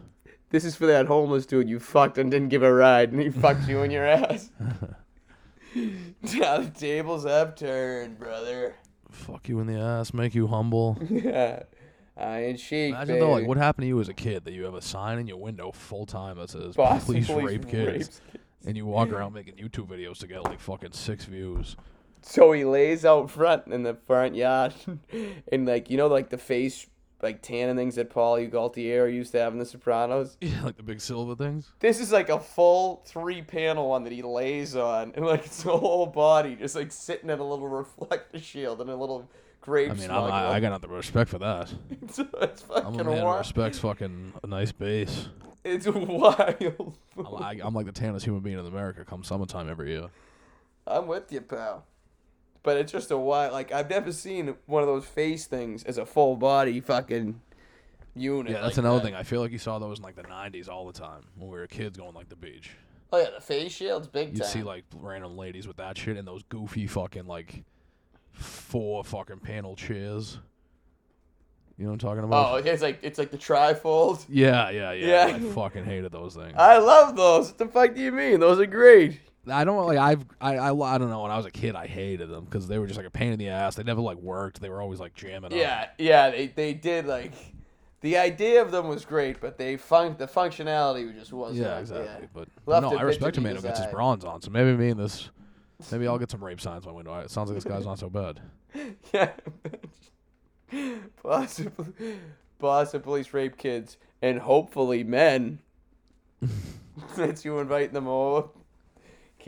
This 0.50 0.64
is 0.64 0.74
for 0.76 0.86
that 0.86 1.06
homeless 1.06 1.44
dude 1.44 1.68
you 1.68 1.78
fucked 1.78 2.16
and 2.18 2.30
didn't 2.30 2.48
give 2.48 2.62
a 2.62 2.72
ride, 2.72 3.12
and 3.12 3.20
he 3.20 3.28
fucked 3.30 3.68
you 3.68 3.82
in 3.82 3.90
your 3.90 4.06
ass. 4.06 4.50
now 5.74 6.58
the 6.58 6.72
tables 6.74 7.24
have 7.24 7.54
turned, 7.54 8.18
brother. 8.18 8.74
Fuck 9.10 9.48
you 9.48 9.60
in 9.60 9.66
the 9.66 9.78
ass, 9.78 10.14
make 10.14 10.34
you 10.34 10.46
humble. 10.46 10.96
Yeah, 11.10 11.62
iron 12.16 12.56
shake, 12.56 12.90
Imagine 12.90 13.14
baby. 13.16 13.20
though, 13.20 13.30
like, 13.32 13.46
what 13.46 13.58
happened 13.58 13.84
to 13.84 13.88
you 13.88 14.00
as 14.00 14.08
a 14.08 14.14
kid 14.14 14.44
that 14.44 14.52
you 14.52 14.64
have 14.64 14.74
a 14.74 14.82
sign 14.82 15.18
in 15.18 15.26
your 15.26 15.36
window 15.36 15.70
full 15.72 16.06
time 16.06 16.38
that 16.38 16.50
says 16.50 16.74
Boston 16.74 17.14
"Please 17.14 17.26
police 17.26 17.46
rape 17.46 17.68
kids," 17.68 17.86
rapes 17.86 18.20
and 18.66 18.76
you 18.76 18.86
walk 18.86 19.10
around 19.10 19.34
making 19.34 19.54
YouTube 19.54 19.86
videos 19.88 20.18
to 20.18 20.26
get 20.26 20.42
like 20.44 20.60
fucking 20.60 20.92
six 20.92 21.24
views. 21.26 21.76
So 22.22 22.52
he 22.52 22.64
lays 22.64 23.04
out 23.04 23.30
front 23.30 23.66
in 23.68 23.82
the 23.82 23.94
front 23.94 24.34
yard, 24.34 24.74
and 25.52 25.66
like 25.66 25.90
you 25.90 25.96
know, 25.96 26.06
like 26.08 26.30
the 26.30 26.38
face 26.38 26.86
like 27.22 27.42
tanning 27.42 27.76
things 27.76 27.96
that 27.96 28.10
Paul 28.10 28.38
Gualtieri 28.38 29.12
used 29.12 29.32
to 29.32 29.40
have 29.40 29.52
in 29.52 29.58
The 29.58 29.66
Sopranos. 29.66 30.36
Yeah, 30.48 30.62
like 30.62 30.76
the 30.76 30.82
big 30.82 31.00
silver 31.00 31.34
things. 31.34 31.72
This 31.80 32.00
is 32.00 32.12
like 32.12 32.28
a 32.28 32.38
full 32.38 33.02
three 33.06 33.42
panel 33.42 33.88
one 33.88 34.04
that 34.04 34.12
he 34.12 34.22
lays 34.22 34.76
on, 34.76 35.12
and 35.14 35.26
like 35.26 35.46
it's 35.46 35.62
the 35.62 35.76
whole 35.76 36.06
body 36.06 36.56
just 36.56 36.74
like 36.74 36.92
sitting 36.92 37.30
in 37.30 37.38
a 37.38 37.44
little 37.44 37.68
reflector 37.68 38.38
shield 38.38 38.80
and 38.80 38.90
a 38.90 38.96
little 38.96 39.28
grape 39.60 39.90
I 39.90 39.94
mean, 39.94 40.10
I'm. 40.10 40.24
I, 40.24 40.52
I 40.54 40.60
got 40.60 40.70
nothing 40.70 40.90
respect 40.90 41.30
for 41.30 41.38
that. 41.38 41.72
it's, 41.90 42.18
it's 42.18 42.64
I'm 42.74 42.84
fucking 42.84 43.00
a 43.00 43.04
man 43.04 43.24
wild. 43.24 43.38
respects 43.38 43.78
fucking 43.78 44.32
a 44.42 44.46
nice 44.46 44.72
base. 44.72 45.28
It's 45.64 45.86
wild. 45.86 46.98
I'm, 47.16 47.34
I, 47.42 47.58
I'm 47.62 47.74
like 47.74 47.86
the 47.86 47.92
tannest 47.92 48.24
human 48.24 48.40
being 48.40 48.58
in 48.58 48.66
America. 48.66 49.04
Come 49.04 49.24
summertime 49.24 49.68
every 49.68 49.90
year. 49.90 50.06
I'm 50.86 51.06
with 51.06 51.30
you, 51.32 51.40
pal. 51.42 51.84
But 52.68 52.76
it's 52.76 52.92
just 52.92 53.10
a 53.10 53.16
wild. 53.16 53.54
Like 53.54 53.72
I've 53.72 53.88
never 53.88 54.12
seen 54.12 54.54
one 54.66 54.82
of 54.82 54.88
those 54.88 55.06
face 55.06 55.46
things 55.46 55.84
as 55.84 55.96
a 55.96 56.04
full 56.04 56.36
body 56.36 56.82
fucking 56.82 57.40
unit. 58.14 58.52
Yeah, 58.52 58.60
that's 58.60 58.76
like 58.76 58.84
another 58.84 58.98
that. 58.98 59.04
thing. 59.06 59.14
I 59.14 59.22
feel 59.22 59.40
like 59.40 59.52
you 59.52 59.58
saw 59.58 59.78
those 59.78 60.00
in 60.00 60.04
like 60.04 60.16
the 60.16 60.24
'90s 60.24 60.68
all 60.68 60.86
the 60.86 60.92
time 60.92 61.22
when 61.38 61.48
we 61.48 61.56
were 61.56 61.66
kids 61.66 61.96
going 61.96 62.12
like 62.12 62.28
the 62.28 62.36
beach. 62.36 62.72
Oh 63.10 63.16
yeah, 63.16 63.30
the 63.34 63.40
face 63.40 63.72
shield's 63.72 64.06
big 64.06 64.34
You'd 64.34 64.42
time. 64.42 64.50
see 64.50 64.62
like 64.62 64.84
random 64.96 65.38
ladies 65.38 65.66
with 65.66 65.78
that 65.78 65.96
shit 65.96 66.18
and 66.18 66.28
those 66.28 66.42
goofy 66.42 66.86
fucking 66.86 67.26
like 67.26 67.64
four 68.32 69.02
fucking 69.02 69.38
panel 69.38 69.74
chairs. 69.74 70.38
You 71.78 71.84
know 71.84 71.92
what 71.92 72.04
I'm 72.04 72.06
talking 72.10 72.24
about? 72.24 72.52
oh, 72.52 72.56
it's 72.56 72.82
like 72.82 72.98
it's 73.00 73.18
like 73.18 73.30
the 73.30 73.38
trifold. 73.38 74.26
Yeah, 74.28 74.68
yeah, 74.68 74.92
yeah. 74.92 75.28
Yeah. 75.28 75.36
I 75.36 75.40
fucking 75.54 75.86
hated 75.86 76.12
those 76.12 76.34
things. 76.34 76.52
I 76.54 76.76
love 76.76 77.16
those. 77.16 77.46
What 77.46 77.56
the 77.56 77.66
fuck 77.68 77.94
do 77.94 78.02
you 78.02 78.12
mean? 78.12 78.40
Those 78.40 78.60
are 78.60 78.66
great. 78.66 79.20
I 79.50 79.64
don't 79.64 79.86
like. 79.86 79.98
I've 79.98 80.24
I, 80.40 80.56
I 80.56 80.72
I 80.72 80.98
don't 80.98 81.10
know. 81.10 81.22
When 81.22 81.30
I 81.30 81.36
was 81.36 81.46
a 81.46 81.50
kid, 81.50 81.74
I 81.74 81.86
hated 81.86 82.28
them 82.28 82.44
because 82.44 82.68
they 82.68 82.78
were 82.78 82.86
just 82.86 82.96
like 82.96 83.06
a 83.06 83.10
pain 83.10 83.32
in 83.32 83.38
the 83.38 83.48
ass. 83.48 83.76
They 83.76 83.82
never 83.82 84.00
like 84.00 84.18
worked. 84.18 84.60
They 84.60 84.68
were 84.70 84.80
always 84.80 85.00
like 85.00 85.14
jamming. 85.14 85.52
up. 85.52 85.58
Yeah, 85.58 85.88
yeah. 85.98 86.30
They 86.30 86.48
they 86.48 86.74
did 86.74 87.06
like. 87.06 87.32
The 88.00 88.16
idea 88.16 88.62
of 88.62 88.70
them 88.70 88.86
was 88.86 89.04
great, 89.04 89.40
but 89.40 89.58
they 89.58 89.76
fun 89.76 90.14
the 90.18 90.28
functionality 90.28 91.12
just 91.18 91.32
wasn't. 91.32 91.66
Yeah, 91.66 91.80
exactly. 91.80 92.28
But, 92.32 92.48
but 92.64 92.80
no, 92.80 92.96
I 92.96 93.02
respect 93.02 93.36
a 93.38 93.40
man 93.40 93.56
who 93.56 93.62
gets 93.62 93.80
his 93.80 93.90
bronze 93.90 94.24
on. 94.24 94.40
So 94.40 94.52
maybe 94.52 94.76
me 94.76 94.90
and 94.90 95.00
this, 95.00 95.30
maybe 95.90 96.06
I'll 96.06 96.16
get 96.18 96.30
some 96.30 96.44
rape 96.44 96.60
signs 96.60 96.84
in 96.84 96.92
my 96.92 96.96
window. 96.96 97.18
It 97.18 97.30
sounds 97.32 97.50
like 97.50 97.56
this 97.56 97.64
guy's 97.64 97.84
not 97.84 97.98
so 97.98 98.08
bad. 98.08 98.40
Yeah. 99.12 99.32
Possibly. 101.22 102.20
Boston 102.58 103.00
police 103.00 103.32
rape 103.32 103.56
kids 103.56 103.96
and 104.22 104.38
hopefully 104.38 105.02
men. 105.04 105.58
Since 107.14 107.44
you 107.44 107.58
invite 107.58 107.92
them 107.92 108.06
over, 108.06 108.48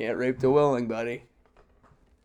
can't 0.01 0.19
rape 0.19 0.39
the 0.39 0.51
willing, 0.51 0.89
buddy. 0.89 1.25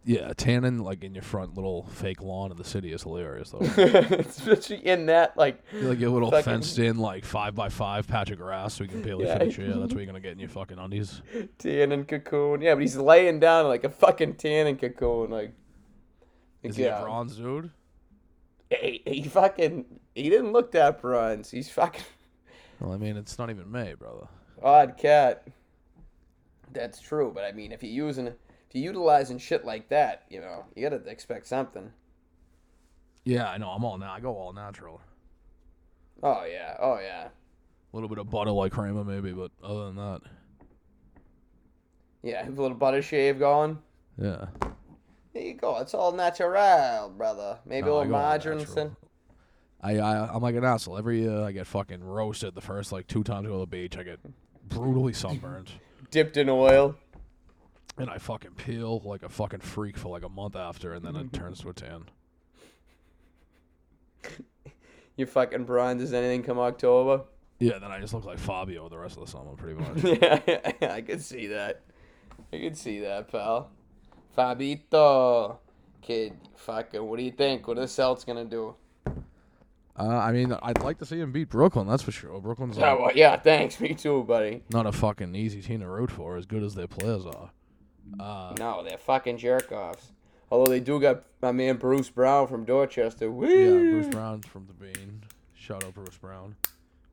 Yeah, 0.08 0.34
tanning 0.38 0.78
like 0.80 1.04
in 1.04 1.16
your 1.16 1.24
front 1.24 1.56
little 1.56 1.88
fake 1.88 2.22
lawn 2.22 2.52
in 2.52 2.58
the 2.58 2.64
city 2.64 2.94
is 2.94 3.02
hilarious 3.02 3.50
though. 3.50 3.58
Especially 3.60 4.86
in 4.86 5.08
that 5.08 5.36
like 5.36 5.60
You 5.74 5.90
like 5.90 6.00
your 6.00 6.12
little 6.12 6.30
Fucking- 6.30 6.44
fenced 6.44 6.78
in 6.78 6.98
like 6.98 7.26
five 7.26 7.56
by 7.56 7.70
five 7.70 8.08
patch 8.08 8.30
of 8.30 8.38
grass 8.38 8.76
so 8.76 8.84
you 8.84 8.90
can 8.90 9.02
barely 9.02 9.26
Yeah. 9.26 9.40
finish. 9.40 9.58
Yeah, 9.58 9.74
that's 9.78 9.94
where 9.94 10.04
you're 10.04 10.06
gonna 10.06 10.20
get 10.20 10.34
in 10.34 10.40
your 10.40 10.50
fucking 10.60 10.78
undies. 10.78 11.22
tan 11.58 11.92
and 11.92 12.08
cocoon. 12.08 12.62
Yeah, 12.62 12.76
but 12.76 12.82
he's 12.82 12.96
laying 12.98 13.40
down 13.40 13.66
like 13.68 13.84
a 13.84 13.90
fucking 13.90 14.36
tan 14.36 14.68
and 14.68 14.80
cocoon. 14.80 15.32
Like, 15.32 15.54
Is 16.62 16.76
he 16.76 16.84
a 16.84 17.02
bronze 17.02 17.38
dude? 17.38 17.72
He, 18.70 19.02
he 19.08 19.24
fucking 19.24 19.86
he 20.14 20.30
didn't 20.30 20.52
look 20.54 20.72
that 20.74 21.02
bronze. 21.02 21.50
He's 21.50 21.70
fucking 21.72 22.04
Well, 22.80 22.94
I 22.94 22.98
mean, 22.98 23.18
it's 23.18 23.40
not 23.40 23.50
even 23.50 23.72
May, 23.72 23.96
brother. 23.96 24.28
odd 24.62 24.98
cat. 24.98 25.48
That's 26.76 27.00
true, 27.00 27.32
but 27.34 27.44
I 27.44 27.52
mean, 27.52 27.72
if 27.72 27.82
you're 27.84 27.92
using, 28.08 28.28
if 28.28 28.36
you're 28.74 28.84
utilizing 28.84 29.38
shit 29.40 29.66
like 29.66 29.90
that, 29.90 30.24
you 30.30 30.40
know, 30.42 30.66
you 30.76 30.84
gotta 30.88 31.04
expect 31.08 31.48
something. 31.48 31.92
Yeah, 33.24 33.50
I 33.50 33.58
know. 33.58 33.70
I'm 33.70 33.84
all 33.84 33.98
now. 33.98 34.14
I 34.14 34.20
go 34.20 34.36
all 34.36 34.54
natural. 34.54 35.02
Oh 36.22 36.46
yeah, 36.46 36.78
oh 36.80 37.00
yeah, 37.00 37.26
A 37.26 37.32
little 37.94 38.08
bit 38.10 38.20
of 38.20 38.30
butter 38.30 38.52
like 38.52 38.72
Kramer 38.72 39.04
maybe, 39.04 39.32
but 39.32 39.52
other 39.64 39.86
than 39.86 39.96
that, 39.96 40.22
yeah. 42.24 42.48
A 42.48 42.50
little 42.50 42.78
butter 42.78 43.02
shave 43.02 43.40
going. 43.40 43.80
yeah. 44.22 44.46
There 45.34 45.44
you 45.44 45.54
go. 45.56 45.78
It's 45.80 45.94
all 45.94 46.14
natural, 46.14 47.10
brother. 47.10 47.60
Maybe 47.66 47.88
No, 47.88 47.96
a 47.96 47.98
little 47.98 48.12
margarine. 48.14 48.96
I, 49.82 49.98
I 50.00 50.34
I'm 50.34 50.42
like 50.42 50.56
an 50.56 50.64
asshole. 50.64 50.98
Every 50.98 51.22
year 51.24 51.42
I 51.44 51.52
get 51.52 51.68
fucking 51.68 52.02
roasted. 52.04 52.56
The 52.56 52.62
first 52.62 52.94
like 52.94 53.06
two 53.08 53.22
times 53.24 53.46
I 53.46 53.50
go 53.50 53.56
to 53.56 53.60
the 53.60 53.68
beach, 53.68 53.98
I 53.98 54.04
get 54.04 54.20
brutally 54.70 55.12
sunburned, 55.12 55.72
Dipped 56.16 56.38
in 56.38 56.48
oil. 56.48 56.96
and 57.98 58.10
I 58.10 58.20
fucking 58.20 58.52
peel 58.52 59.02
like 59.04 59.22
a 59.22 59.28
fucking 59.28 59.60
freak 59.60 59.98
for 59.98 60.08
like 60.08 60.24
a 60.24 60.30
month 60.30 60.56
after, 60.56 60.94
and 60.94 61.04
then 61.04 61.14
it 61.18 61.34
turns 61.42 61.60
to 61.60 61.68
a 61.70 61.74
tan. 61.74 62.06
You 65.18 65.26
fucking 65.26 65.66
bronze 65.66 66.02
as 66.02 66.14
anything 66.14 66.42
come 66.44 66.58
October. 66.58 67.24
Yeah, 67.60 67.80
then 67.80 67.92
I 67.92 68.00
just 68.00 68.14
look 68.14 68.24
like 68.24 68.40
Fabio 68.40 68.88
the 68.88 68.98
rest 68.98 69.18
of 69.18 69.26
the 69.26 69.32
summer, 69.32 69.52
pretty 69.58 69.76
much. 69.78 70.04
yeah, 70.82 70.94
I 70.94 71.02
could 71.02 71.22
see 71.22 71.48
that. 71.48 71.82
I 72.54 72.60
could 72.60 72.78
see 72.78 73.00
that, 73.02 73.30
pal. 73.30 73.70
Fabito, 74.38 75.58
kid, 76.02 76.34
fucking. 76.56 77.04
What 77.04 77.18
do 77.20 77.24
you 77.24 77.32
think? 77.32 77.68
What 77.68 77.78
are 77.78 77.82
the 77.82 77.88
Celts 77.90 78.24
gonna 78.24 78.46
do? 78.46 78.76
Uh, 79.98 80.08
I 80.10 80.32
mean, 80.34 80.52
I'd 80.62 80.82
like 80.82 80.98
to 81.00 81.06
see 81.06 81.20
him 81.20 81.32
beat 81.32 81.50
Brooklyn. 81.50 81.88
That's 81.88 82.04
for 82.04 82.12
sure. 82.12 82.40
Brooklyn's 82.42 82.78
Yeah, 82.78 82.92
like, 82.92 83.00
well, 83.00 83.12
yeah, 83.16 83.38
thanks. 83.38 83.80
Me 83.80 83.94
too, 83.94 84.24
buddy. 84.24 84.62
not 84.72 84.86
a 84.86 84.92
fucking 84.92 85.34
easy 85.36 85.62
team 85.62 85.80
to 85.80 85.88
root 85.88 86.12
for, 86.12 86.36
as 86.36 86.46
good 86.46 86.64
as 86.64 86.76
their 86.76 86.88
players 86.88 87.26
are. 87.26 87.52
Uh, 88.20 88.54
No, 88.60 88.84
they're 88.84 88.98
fucking 88.98 89.38
jerk 89.38 89.72
offs. 89.72 90.12
Although 90.52 90.70
they 90.70 90.80
do 90.80 91.00
got 91.00 91.24
my 91.42 91.52
man 91.52 91.78
Bruce 91.78 92.10
Brown 92.10 92.48
from 92.48 92.66
Dorchester. 92.66 93.26
Yeah, 93.26 93.32
Bruce 93.32 94.08
Brown 94.08 94.42
from 94.42 94.68
the 94.68 94.74
Bean. 94.74 95.24
Shout 95.54 95.84
out 95.84 95.94
Bruce 95.96 96.18
Brown. 96.18 96.56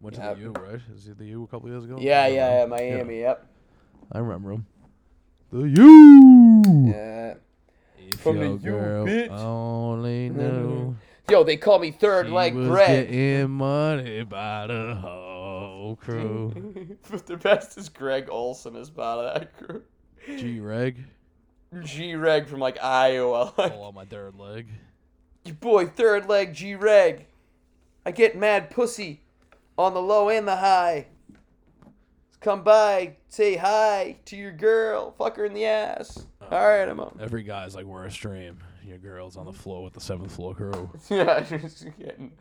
Went 0.00 0.16
to 0.16 0.20
the 0.20 0.40
U, 0.40 0.50
right? 0.52 0.80
Is 0.94 1.06
he 1.06 1.12
the 1.12 1.24
U 1.26 1.44
a 1.44 1.46
couple 1.46 1.68
years 1.70 1.84
ago? 1.84 1.96
Yeah, 2.00 2.24
I 2.24 2.26
yeah, 2.28 2.58
yeah. 2.60 2.66
Miami. 2.66 3.20
Yep. 3.20 3.46
I 4.10 4.18
remember 4.18 4.50
him. 4.52 4.66
The 5.52 5.62
U. 5.68 6.62
Yeah. 6.88 7.34
If 7.98 8.20
From 8.20 8.38
the 8.38 8.46
your 8.46 8.52
U, 8.54 8.58
girl 8.58 9.06
bitch. 9.06 9.30
only 9.30 10.28
knew 10.28 10.96
Yo, 11.30 11.44
they 11.44 11.56
call 11.56 11.78
me 11.78 11.90
Third 11.90 12.26
she 12.26 12.32
Leg 12.32 12.54
was 12.54 12.68
Greg. 12.68 13.10
getting 13.10 13.50
money 13.50 14.24
by 14.24 14.66
the 14.66 14.94
whole 15.00 15.96
crew. 15.96 16.96
but 17.10 17.26
the 17.26 17.36
best 17.36 17.78
is 17.78 17.88
Greg 17.88 18.28
Olsen 18.28 18.76
is 18.76 18.90
part 18.90 19.24
of 19.24 19.34
that 19.34 19.56
crew. 19.56 19.82
G 20.26 20.60
Reg, 20.60 21.04
G 21.82 22.14
Reg 22.14 22.46
from 22.48 22.60
like 22.60 22.82
Iowa. 22.82 23.54
all 23.58 23.70
oh, 23.72 23.82
on 23.82 23.94
my 23.94 24.04
third 24.04 24.34
leg. 24.36 24.68
Your 25.44 25.54
boy, 25.54 25.86
third 25.86 26.28
leg 26.28 26.54
G 26.54 26.74
Reg. 26.74 27.26
I 28.04 28.10
get 28.10 28.36
mad 28.36 28.70
pussy 28.70 29.22
on 29.78 29.94
the 29.94 30.02
low 30.02 30.28
and 30.28 30.46
the 30.46 30.56
high. 30.56 31.06
Come 32.40 32.64
by, 32.64 33.16
say 33.28 33.54
hi 33.54 34.16
to 34.24 34.36
your 34.36 34.50
girl, 34.50 35.12
fuck 35.12 35.36
her 35.36 35.44
in 35.44 35.54
the 35.54 35.64
ass. 35.64 36.26
Uh, 36.40 36.46
all 36.50 36.68
right, 36.68 36.88
I'm 36.88 36.98
up. 36.98 37.16
Every 37.20 37.44
guy's 37.44 37.76
like, 37.76 37.86
we're 37.86 38.04
a 38.04 38.10
stream. 38.10 38.58
Your 38.84 38.98
girl's 38.98 39.36
on 39.36 39.46
the 39.46 39.52
floor 39.52 39.82
with 39.84 39.92
the 39.92 40.00
seventh 40.00 40.32
floor 40.34 40.54
crew. 40.54 40.90
Yeah, 41.10 41.40
just 41.48 41.86
getting 41.98 42.32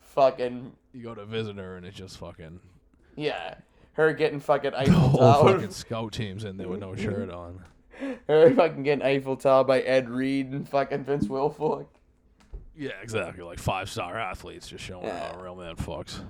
fucking 0.00 0.72
You 0.92 1.02
go 1.02 1.14
to 1.14 1.24
visit 1.24 1.56
her 1.56 1.76
and 1.76 1.84
it's 1.86 1.96
just 1.96 2.18
fucking 2.18 2.60
yeah. 3.16 3.54
Her 3.94 4.12
getting 4.12 4.40
fucking 4.40 4.70
the 4.84 4.92
whole 4.92 5.18
Tower. 5.18 5.52
fucking 5.54 5.70
scout 5.72 6.12
teams 6.12 6.44
in 6.44 6.56
there 6.56 6.68
with 6.68 6.80
no 6.80 6.94
shirt 6.94 7.30
on. 7.30 7.64
Her 8.28 8.54
fucking 8.54 8.82
getting 8.84 9.04
Eiffel 9.04 9.36
Tower 9.36 9.64
by 9.64 9.80
Ed 9.80 10.08
Reed 10.08 10.50
and 10.52 10.66
fucking 10.68 11.04
Vince 11.04 11.26
Wilfork. 11.26 11.86
Yeah, 12.76 12.92
exactly. 13.02 13.42
Like 13.44 13.58
five 13.58 13.90
star 13.90 14.16
athletes 14.18 14.68
just 14.68 14.82
showing 14.84 15.04
Yeah. 15.06 15.32
how 15.34 15.38
a 15.38 15.42
real 15.42 15.56
man 15.56 15.76
fucks. 15.76 16.20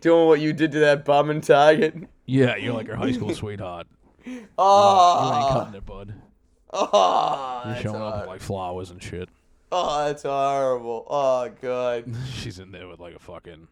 Doing 0.00 0.26
what 0.28 0.40
you 0.40 0.52
did 0.52 0.72
to 0.72 0.78
that 0.80 1.04
bum 1.04 1.30
and 1.30 1.42
Target. 1.42 1.94
Yeah, 2.26 2.56
you're 2.56 2.74
like 2.74 2.88
her 2.88 2.96
high 2.96 3.12
school 3.12 3.32
sweetheart. 3.34 3.86
Ah. 4.26 4.28
You 4.28 4.32
ain't 4.32 4.48
Oh, 4.58 5.48
cutting 5.52 5.74
it, 5.74 5.86
bud. 5.86 6.14
oh, 6.72 7.62
You're 7.64 7.72
that's 7.74 7.82
showing 7.82 8.02
up 8.02 8.12
hor- 8.12 8.20
with 8.20 8.28
like 8.28 8.40
flowers 8.40 8.90
and 8.90 9.02
shit. 9.02 9.28
oh, 9.72 10.06
that's 10.06 10.22
horrible. 10.24 11.06
Oh, 11.08 11.50
God. 11.60 12.04
She's 12.32 12.58
in 12.58 12.72
there 12.72 12.88
with 12.88 13.00
like 13.00 13.14
a 13.14 13.18
fucking 13.18 13.68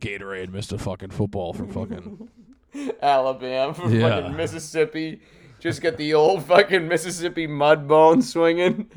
Gatorade, 0.00 0.48
Mr. 0.50 0.78
Fucking 0.80 1.10
Football 1.10 1.52
from 1.52 1.68
fucking. 1.72 2.28
Alabama 3.02 3.74
from 3.74 3.92
Yeah. 3.94 4.20
fucking 4.20 4.36
Mississippi. 4.36 5.20
Just 5.60 5.82
got 5.82 5.96
the 5.96 6.14
old 6.14 6.44
fucking 6.44 6.86
Mississippi 6.86 7.46
mud 7.48 7.88
bone 7.88 8.22
swinging. 8.22 8.88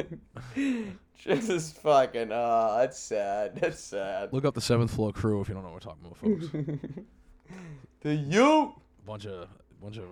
Just 1.18 1.76
fucking, 1.78 2.30
oh, 2.32 2.78
that's 2.80 3.00
sad. 3.00 3.56
That's 3.56 3.80
sad. 3.80 4.32
Look 4.34 4.46
up 4.46 4.54
the 4.54 4.62
seventh 4.62 4.92
floor 4.92 5.12
crew 5.12 5.42
if 5.42 5.48
you 5.48 5.54
don't 5.56 5.64
know 5.64 5.70
what 5.72 5.86
we're 5.86 5.92
talking 5.92 6.06
about, 6.06 6.18
folks. 6.18 6.86
The 8.02 8.16
you. 8.16 8.74
bunch 9.06 9.26
of 9.28 9.48
bunch 9.82 9.98
of 9.98 10.06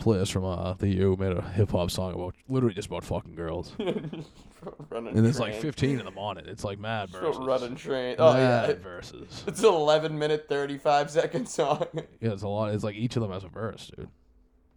players 0.00 0.28
from 0.30 0.44
uh, 0.44 0.74
the 0.74 0.88
U 0.88 1.16
made 1.18 1.36
a 1.36 1.42
hip 1.42 1.70
hop 1.70 1.90
song 1.90 2.14
about 2.14 2.34
literally 2.48 2.74
just 2.74 2.88
about 2.88 3.04
fucking 3.04 3.34
girls, 3.34 3.72
running 4.90 5.16
and 5.16 5.26
it's 5.26 5.38
like 5.38 5.54
15 5.54 6.00
of 6.00 6.04
them 6.04 6.18
on 6.18 6.38
it. 6.38 6.46
It's 6.48 6.64
like 6.64 6.78
mad 6.78 7.10
verses. 7.10 7.38
running 7.38 7.76
train. 7.76 8.16
Oh 8.18 8.32
mad 8.32 8.68
yeah, 8.68 8.74
verses. 8.82 9.44
it's 9.46 9.60
an 9.60 9.66
11 9.66 10.18
minute 10.18 10.46
35 10.48 11.10
second 11.10 11.48
song. 11.48 11.86
Yeah, 12.20 12.32
it's 12.32 12.42
a 12.42 12.48
lot. 12.48 12.74
It's 12.74 12.84
like 12.84 12.96
each 12.96 13.16
of 13.16 13.22
them 13.22 13.30
has 13.30 13.44
a 13.44 13.48
verse, 13.48 13.90
dude. 13.96 14.08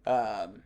Um, 0.06 0.62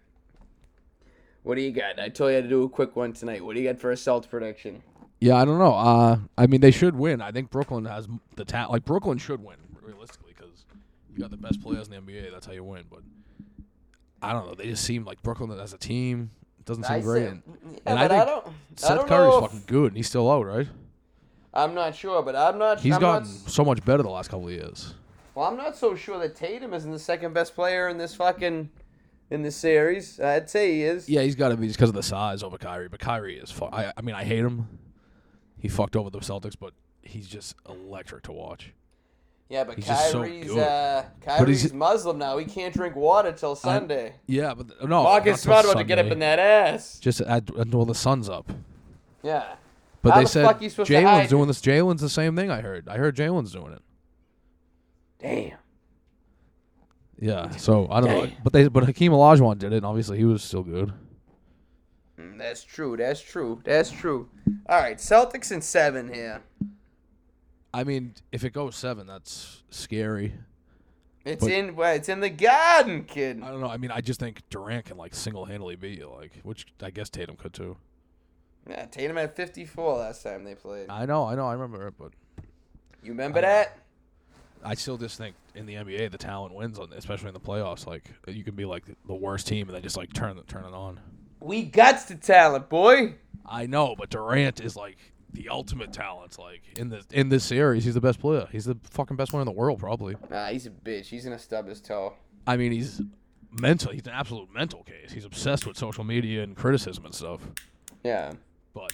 what 1.42 1.54
do 1.54 1.62
you 1.62 1.72
got? 1.72 1.98
I 1.98 2.08
told 2.08 2.32
you 2.32 2.42
to 2.42 2.48
do 2.48 2.64
a 2.64 2.68
quick 2.68 2.94
one 2.94 3.12
tonight. 3.12 3.44
What 3.44 3.54
do 3.54 3.62
you 3.62 3.68
got 3.68 3.80
for 3.80 3.90
a 3.90 3.94
Celtics 3.94 4.28
prediction? 4.28 4.82
Yeah, 5.20 5.36
I 5.36 5.44
don't 5.44 5.58
know. 5.58 5.74
Uh, 5.74 6.18
I 6.36 6.46
mean, 6.46 6.60
they 6.60 6.70
should 6.70 6.94
win. 6.94 7.20
I 7.20 7.32
think 7.32 7.50
Brooklyn 7.50 7.84
has 7.86 8.06
the 8.36 8.44
talent. 8.44 8.72
Like 8.72 8.84
Brooklyn 8.84 9.18
should 9.18 9.42
win 9.42 9.56
realistically 9.82 10.34
because 10.36 10.64
you 11.12 11.18
got 11.18 11.30
the 11.30 11.36
best 11.36 11.60
players 11.60 11.88
in 11.88 11.94
the 11.94 12.12
NBA. 12.12 12.30
That's 12.30 12.46
how 12.46 12.52
you 12.52 12.62
win. 12.62 12.84
But 12.88 13.00
I 14.22 14.32
don't 14.32 14.46
know. 14.46 14.54
They 14.54 14.66
just 14.66 14.84
seem 14.84 15.04
like 15.04 15.22
Brooklyn 15.22 15.50
as 15.58 15.72
a 15.72 15.78
team 15.78 16.30
doesn't 16.64 16.84
seem 16.84 16.96
I 16.96 17.00
great. 17.00 17.26
And 17.28 17.42
yeah, 17.46 17.78
and 17.86 17.98
I 17.98 18.08
but 18.08 18.12
I, 18.12 18.24
think 18.24 18.28
don't. 18.28 18.46
I 18.46 18.52
Seth 18.76 18.96
don't 18.98 19.08
Curry's 19.08 19.40
fucking 19.40 19.62
good, 19.66 19.86
and 19.88 19.96
he's 19.96 20.08
still 20.08 20.30
out, 20.30 20.46
right? 20.46 20.68
I'm 21.54 21.74
not 21.74 21.94
sure, 21.94 22.22
but 22.22 22.36
I'm 22.36 22.58
not. 22.58 22.80
He's 22.80 22.94
I'm 22.94 23.00
gotten 23.00 23.28
Not, 23.28 23.50
so 23.50 23.64
much 23.64 23.84
better 23.84 24.02
the 24.02 24.10
last 24.10 24.28
couple 24.28 24.46
of 24.48 24.52
years. 24.54 24.94
well, 25.34 25.46
I'm 25.46 25.56
not 25.56 25.76
so 25.76 25.94
sure 25.96 26.18
that 26.18 26.36
Tatum 26.36 26.74
isn't 26.74 26.90
the 26.90 26.98
second 26.98 27.32
best 27.32 27.54
player 27.54 27.88
in 27.88 27.96
this 27.96 28.14
fucking 28.14 28.68
in 29.30 29.42
this 29.42 29.56
series. 29.56 30.20
I'd 30.20 30.50
say 30.50 30.74
he 30.74 30.82
is. 30.82 31.08
Yeah, 31.08 31.22
he's 31.22 31.34
got 31.34 31.48
to 31.48 31.56
be 31.56 31.66
just 31.66 31.78
because 31.78 31.88
of 31.88 31.94
the 31.96 32.02
size 32.02 32.42
over 32.42 32.58
Kyrie. 32.58 32.88
But 32.88 33.00
Kyrie 33.00 33.38
is. 33.38 33.50
Fu- 33.50 33.64
I, 33.64 33.92
I 33.96 34.02
mean, 34.02 34.14
I 34.14 34.24
hate 34.24 34.40
him. 34.40 34.68
He 35.58 35.68
fucked 35.68 35.96
over 35.96 36.10
the 36.10 36.18
Celtics, 36.20 36.54
but 36.58 36.72
he's 37.02 37.26
just 37.26 37.56
electric 37.68 38.24
to 38.24 38.32
watch. 38.32 38.72
Yeah, 39.48 39.64
but 39.64 39.76
He's 39.76 39.86
so 39.86 40.20
Kyrie's 40.22 40.46
good. 40.48 40.58
uh, 40.58 41.04
Kyrie's 41.24 41.72
Muslim 41.72 42.18
now. 42.18 42.36
He 42.36 42.44
can't 42.44 42.74
drink 42.74 42.94
water 42.94 43.32
till 43.32 43.54
Sunday. 43.56 44.14
Yeah, 44.26 44.52
but 44.54 44.68
no. 44.86 45.04
Marcus 45.04 45.40
Smart 45.40 45.64
about 45.64 45.78
to 45.78 45.84
get 45.84 45.98
up 45.98 46.06
in 46.06 46.18
that 46.18 46.38
ass. 46.38 46.98
Just 46.98 47.20
until 47.20 47.86
the 47.86 47.94
sun's 47.94 48.28
up. 48.28 48.50
Yeah. 49.22 49.54
But 50.02 50.10
How 50.12 50.18
they 50.18 50.24
the 50.24 50.28
said 50.28 50.46
Jalen's 50.86 51.30
doing 51.30 51.48
this. 51.48 51.60
Jalen's 51.62 52.02
the 52.02 52.08
same 52.10 52.36
thing. 52.36 52.50
I 52.50 52.60
heard. 52.60 52.88
I 52.88 52.98
heard 52.98 53.16
Jalen's 53.16 53.52
doing 53.52 53.72
it. 53.72 53.82
Damn. 55.18 55.58
Yeah. 57.18 57.50
So 57.56 57.88
I 57.90 58.00
don't 58.00 58.10
know. 58.10 58.30
But 58.44 58.52
they 58.52 58.68
but 58.68 58.84
Hakeem 58.84 59.12
Olajuwon 59.12 59.58
did 59.58 59.72
it. 59.72 59.78
and 59.78 59.86
Obviously, 59.86 60.18
he 60.18 60.24
was 60.24 60.42
still 60.42 60.62
good. 60.62 60.92
Mm, 62.20 62.38
That's 62.38 62.62
true. 62.62 62.96
That's 62.96 63.20
true. 63.20 63.60
That's 63.64 63.90
true. 63.90 64.28
All 64.68 64.78
right, 64.78 64.98
Celtics 64.98 65.50
in 65.50 65.62
seven 65.62 66.12
here. 66.12 66.42
I 67.72 67.84
mean, 67.84 68.14
if 68.32 68.44
it 68.44 68.50
goes 68.52 68.76
seven, 68.76 69.06
that's 69.06 69.62
scary. 69.70 70.34
It's 71.24 71.44
But- 71.44 71.52
in. 71.52 71.76
Well, 71.76 71.94
it's 71.94 72.08
in 72.08 72.20
the 72.20 72.30
garden, 72.30 73.04
kid. 73.04 73.42
I 73.42 73.50
don't 73.50 73.60
know. 73.60 73.68
I 73.68 73.76
mean, 73.76 73.90
I 73.90 74.00
just 74.00 74.18
think 74.20 74.42
Durant 74.48 74.86
can 74.86 74.96
like 74.96 75.14
single 75.14 75.44
handedly 75.44 75.76
beat 75.76 75.98
you, 75.98 76.08
like 76.10 76.32
which 76.42 76.66
I 76.82 76.90
guess 76.90 77.10
Tatum 77.10 77.36
could 77.36 77.52
too. 77.52 77.76
Yeah, 78.68 78.86
Tatum 78.86 79.16
had 79.16 79.34
54 79.34 79.98
last 79.98 80.22
time 80.22 80.44
they 80.44 80.54
played. 80.54 80.88
I 80.90 81.06
know. 81.06 81.24
I 81.24 81.34
know. 81.34 81.46
I 81.46 81.52
remember 81.54 81.86
it, 81.88 81.94
but 81.98 82.12
You 83.02 83.10
remember 83.12 83.40
that? 83.40 83.78
I 84.64 84.74
still 84.74 84.96
just 84.98 85.16
think 85.18 85.36
in 85.54 85.66
the 85.66 85.74
NBA 85.74 86.10
the 86.10 86.18
talent 86.18 86.54
wins, 86.54 86.78
on, 86.78 86.92
especially 86.92 87.28
in 87.28 87.34
the 87.34 87.40
playoffs. 87.40 87.86
Like 87.86 88.10
you 88.26 88.42
can 88.44 88.54
be 88.54 88.64
like 88.64 88.84
the 89.06 89.14
worst 89.14 89.46
team 89.46 89.68
and 89.68 89.74
then 89.74 89.82
just 89.82 89.96
like 89.96 90.12
turn 90.12 90.40
turn 90.46 90.64
it 90.64 90.74
on. 90.74 90.98
We 91.40 91.62
got 91.64 92.08
the 92.08 92.14
talent, 92.16 92.68
boy. 92.68 93.14
I 93.46 93.66
know, 93.66 93.94
but 93.96 94.10
Durant 94.10 94.60
is 94.60 94.76
like 94.76 94.96
the 95.32 95.48
ultimate 95.48 95.92
talent. 95.92 96.38
Like 96.38 96.62
in 96.78 96.88
the 96.88 97.04
in 97.12 97.28
this 97.28 97.44
series, 97.44 97.84
he's 97.84 97.94
the 97.94 98.00
best 98.00 98.20
player. 98.20 98.48
He's 98.50 98.64
the 98.64 98.76
fucking 98.90 99.16
best 99.16 99.32
one 99.32 99.40
in 99.42 99.46
the 99.46 99.52
world, 99.52 99.78
probably. 99.80 100.16
Nah, 100.30 100.46
he's 100.48 100.66
a 100.66 100.70
bitch. 100.70 101.06
He's 101.06 101.24
gonna 101.24 101.38
stub 101.38 101.66
his 101.68 101.80
toe. 101.80 102.14
I 102.46 102.56
mean, 102.56 102.72
he's 102.72 103.00
mental. 103.50 103.92
He's 103.92 104.06
an 104.06 104.12
absolute 104.12 104.52
mental 104.52 104.84
case. 104.84 105.12
He's 105.12 105.24
obsessed 105.24 105.66
with 105.66 105.76
social 105.76 106.04
media 106.04 106.42
and 106.42 106.56
criticism 106.56 107.04
and 107.04 107.14
stuff. 107.14 107.40
Yeah. 108.04 108.32
But 108.74 108.92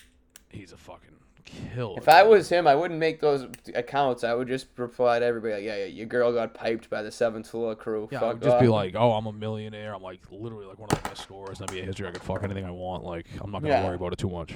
he's 0.49 0.73
a 0.73 0.77
fucking 0.77 1.11
killer. 1.45 1.99
If 1.99 2.09
I 2.09 2.23
was 2.23 2.49
him, 2.49 2.67
I 2.67 2.75
wouldn't 2.75 2.99
make 2.99 3.21
those 3.21 3.47
accounts. 3.75 4.25
I 4.25 4.33
would 4.35 4.49
just 4.49 4.67
reply 4.77 5.19
to 5.19 5.25
everybody 5.25 5.55
like, 5.55 5.65
"Yeah, 5.65 5.77
yeah, 5.77 5.85
your 5.85 6.07
girl 6.07 6.33
got 6.33 6.55
piped 6.55 6.89
by 6.91 7.03
the 7.03 7.11
seventh 7.13 7.49
floor 7.49 7.75
crew." 7.75 8.09
yeah, 8.11 8.23
I 8.25 8.29
would 8.33 8.43
just 8.43 8.61
be 8.61 8.69
like, 8.69 8.95
"Oh, 8.97 9.13
I'm 9.13 9.27
a 9.27 9.33
millionaire. 9.33 9.95
I'm 9.95 10.03
like 10.03 10.21
literally 10.31 10.67
like 10.67 10.79
one 10.79 10.89
of 10.91 11.03
the 11.03 11.09
best 11.09 11.23
scorers 11.23 11.61
in 11.61 11.67
NBA 11.67 11.85
history. 11.85 12.09
I 12.09 12.13
could 12.13 12.23
fuck 12.23 12.43
anything 12.43 12.65
I 12.65 12.71
want. 12.71 13.05
Like 13.05 13.27
I'm 13.41 13.51
not 13.51 13.63
gonna 13.63 13.75
Yeah. 13.75 13.85
worry 13.85 13.97
about 13.97 14.13
it 14.13 14.19
too 14.19 14.31
much." 14.31 14.55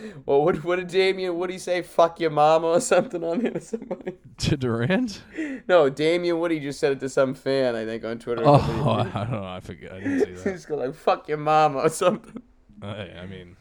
"Well, 0.26 0.44
what, 0.44 0.64
what 0.64 0.76
did 0.76 0.88
Damien? 0.88 1.36
What 1.36 1.48
did 1.48 1.54
he 1.54 1.58
say? 1.58 1.82
Fuck 1.82 2.20
your 2.20 2.30
mama 2.30 2.68
or 2.68 2.80
something 2.80 3.22
on 3.24 3.40
here 3.40 3.50
to 3.50 3.60
somebody?" 3.60 4.18
To 4.38 4.56
Durant? 4.56 5.22
No, 5.68 5.88
Damien 5.90 6.38
Woody 6.38 6.60
just 6.60 6.80
said 6.80 6.92
it 6.92 7.00
to 7.00 7.08
some 7.08 7.34
fan, 7.34 7.76
I 7.76 7.84
think, 7.84 8.04
on 8.04 8.18
Twitter. 8.18 8.42
Oh, 8.44 8.54
I 9.14 9.24
don't 9.24 9.32
know. 9.32 9.44
I 9.44 9.60
forget. 9.60 9.92
I 9.92 10.00
didn't 10.00 10.20
see 10.20 10.32
that. 10.32 10.50
He's 10.52 10.66
going 10.66 10.80
like, 10.80 10.94
"Fuck 10.94 11.28
your 11.28 11.38
mama" 11.38 11.80
or 11.80 11.88
something. 11.88 12.42
Hey, 12.82 13.18
I 13.20 13.26
mean, 13.26 13.56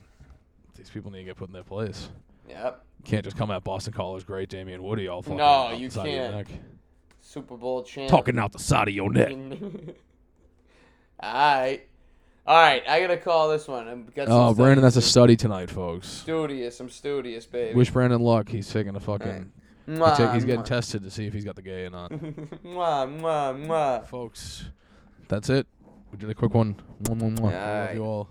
these 0.76 0.90
people 0.90 1.12
need 1.12 1.20
to 1.20 1.26
get 1.26 1.38
put 1.38 1.50
in 1.50 1.54
their 1.54 1.64
place. 1.64 2.10
Yep. 2.48 2.86
You 3.00 3.04
can't 3.04 3.24
just 3.24 3.38
come 3.38 3.52
at 3.52 3.64
Boston 3.64 3.94
College 3.94 4.26
great 4.26 4.50
Damien 4.50 4.82
Woody 4.84 5.08
all 5.08 5.22
fucking 5.22 5.38
No, 5.38 5.72
you 5.72 5.90
the 5.90 5.96
side 5.96 6.08
of 6.08 6.14
your 6.14 6.44
can't. 6.44 6.62
Super 7.22 7.58
Bowl 7.58 7.84
champ. 7.84 8.10
Talking 8.10 8.40
out 8.40 8.52
the 8.52 8.60
side 8.60 8.88
of 8.88 8.94
your 8.94 9.12
neck. 9.12 9.30
All 11.20 11.34
right. 11.60 11.88
All 12.50 12.56
right, 12.60 12.82
I 12.90 13.00
gotta 13.00 13.18
call 13.18 13.48
this 13.50 13.68
one. 13.68 13.88
Um, 13.88 14.06
I've 14.08 14.16
got 14.16 14.28
some 14.28 14.36
Oh, 14.36 14.54
Brandon, 14.56 14.82
that's 14.84 14.96
a 14.96 15.04
study 15.04 15.36
tonight, 15.36 15.70
folks. 15.70 16.08
studious. 16.08 16.80
I'm 16.80 16.90
studious, 16.90 17.46
baby. 17.46 17.76
Wish 17.76 17.92
Brandon 17.92 18.20
luck. 18.22 18.50
He's 18.50 18.68
taking 18.74 18.96
a 18.96 19.00
fucking. 19.00 19.52
Mwah, 19.88 20.18
He's, 20.18 20.34
he's 20.34 20.46
getting 20.46 20.62
mwah. 20.62 20.66
tested 20.66 21.04
to 21.04 21.12
see 21.12 21.28
if 21.28 21.34
he's 21.34 21.46
got 21.46 21.56
the 21.56 21.62
gay 21.62 21.86
or 21.86 21.92
not. 21.92 22.10
mwah, 22.12 22.60
mwah, 22.64 23.66
mwah. 23.68 24.06
folks, 24.08 24.66
that's 25.28 25.50
it. 25.52 25.68
We 26.12 26.18
did 26.18 26.28
a 26.32 26.34
quick 26.34 26.56
one. 26.56 26.82
Mwah, 27.04 27.20
mwah, 27.20 27.38
mwah. 27.38 27.54
I 27.54 27.54
love 27.54 27.54
Alright. 27.54 27.96
you 27.96 28.04
all. 28.04 28.30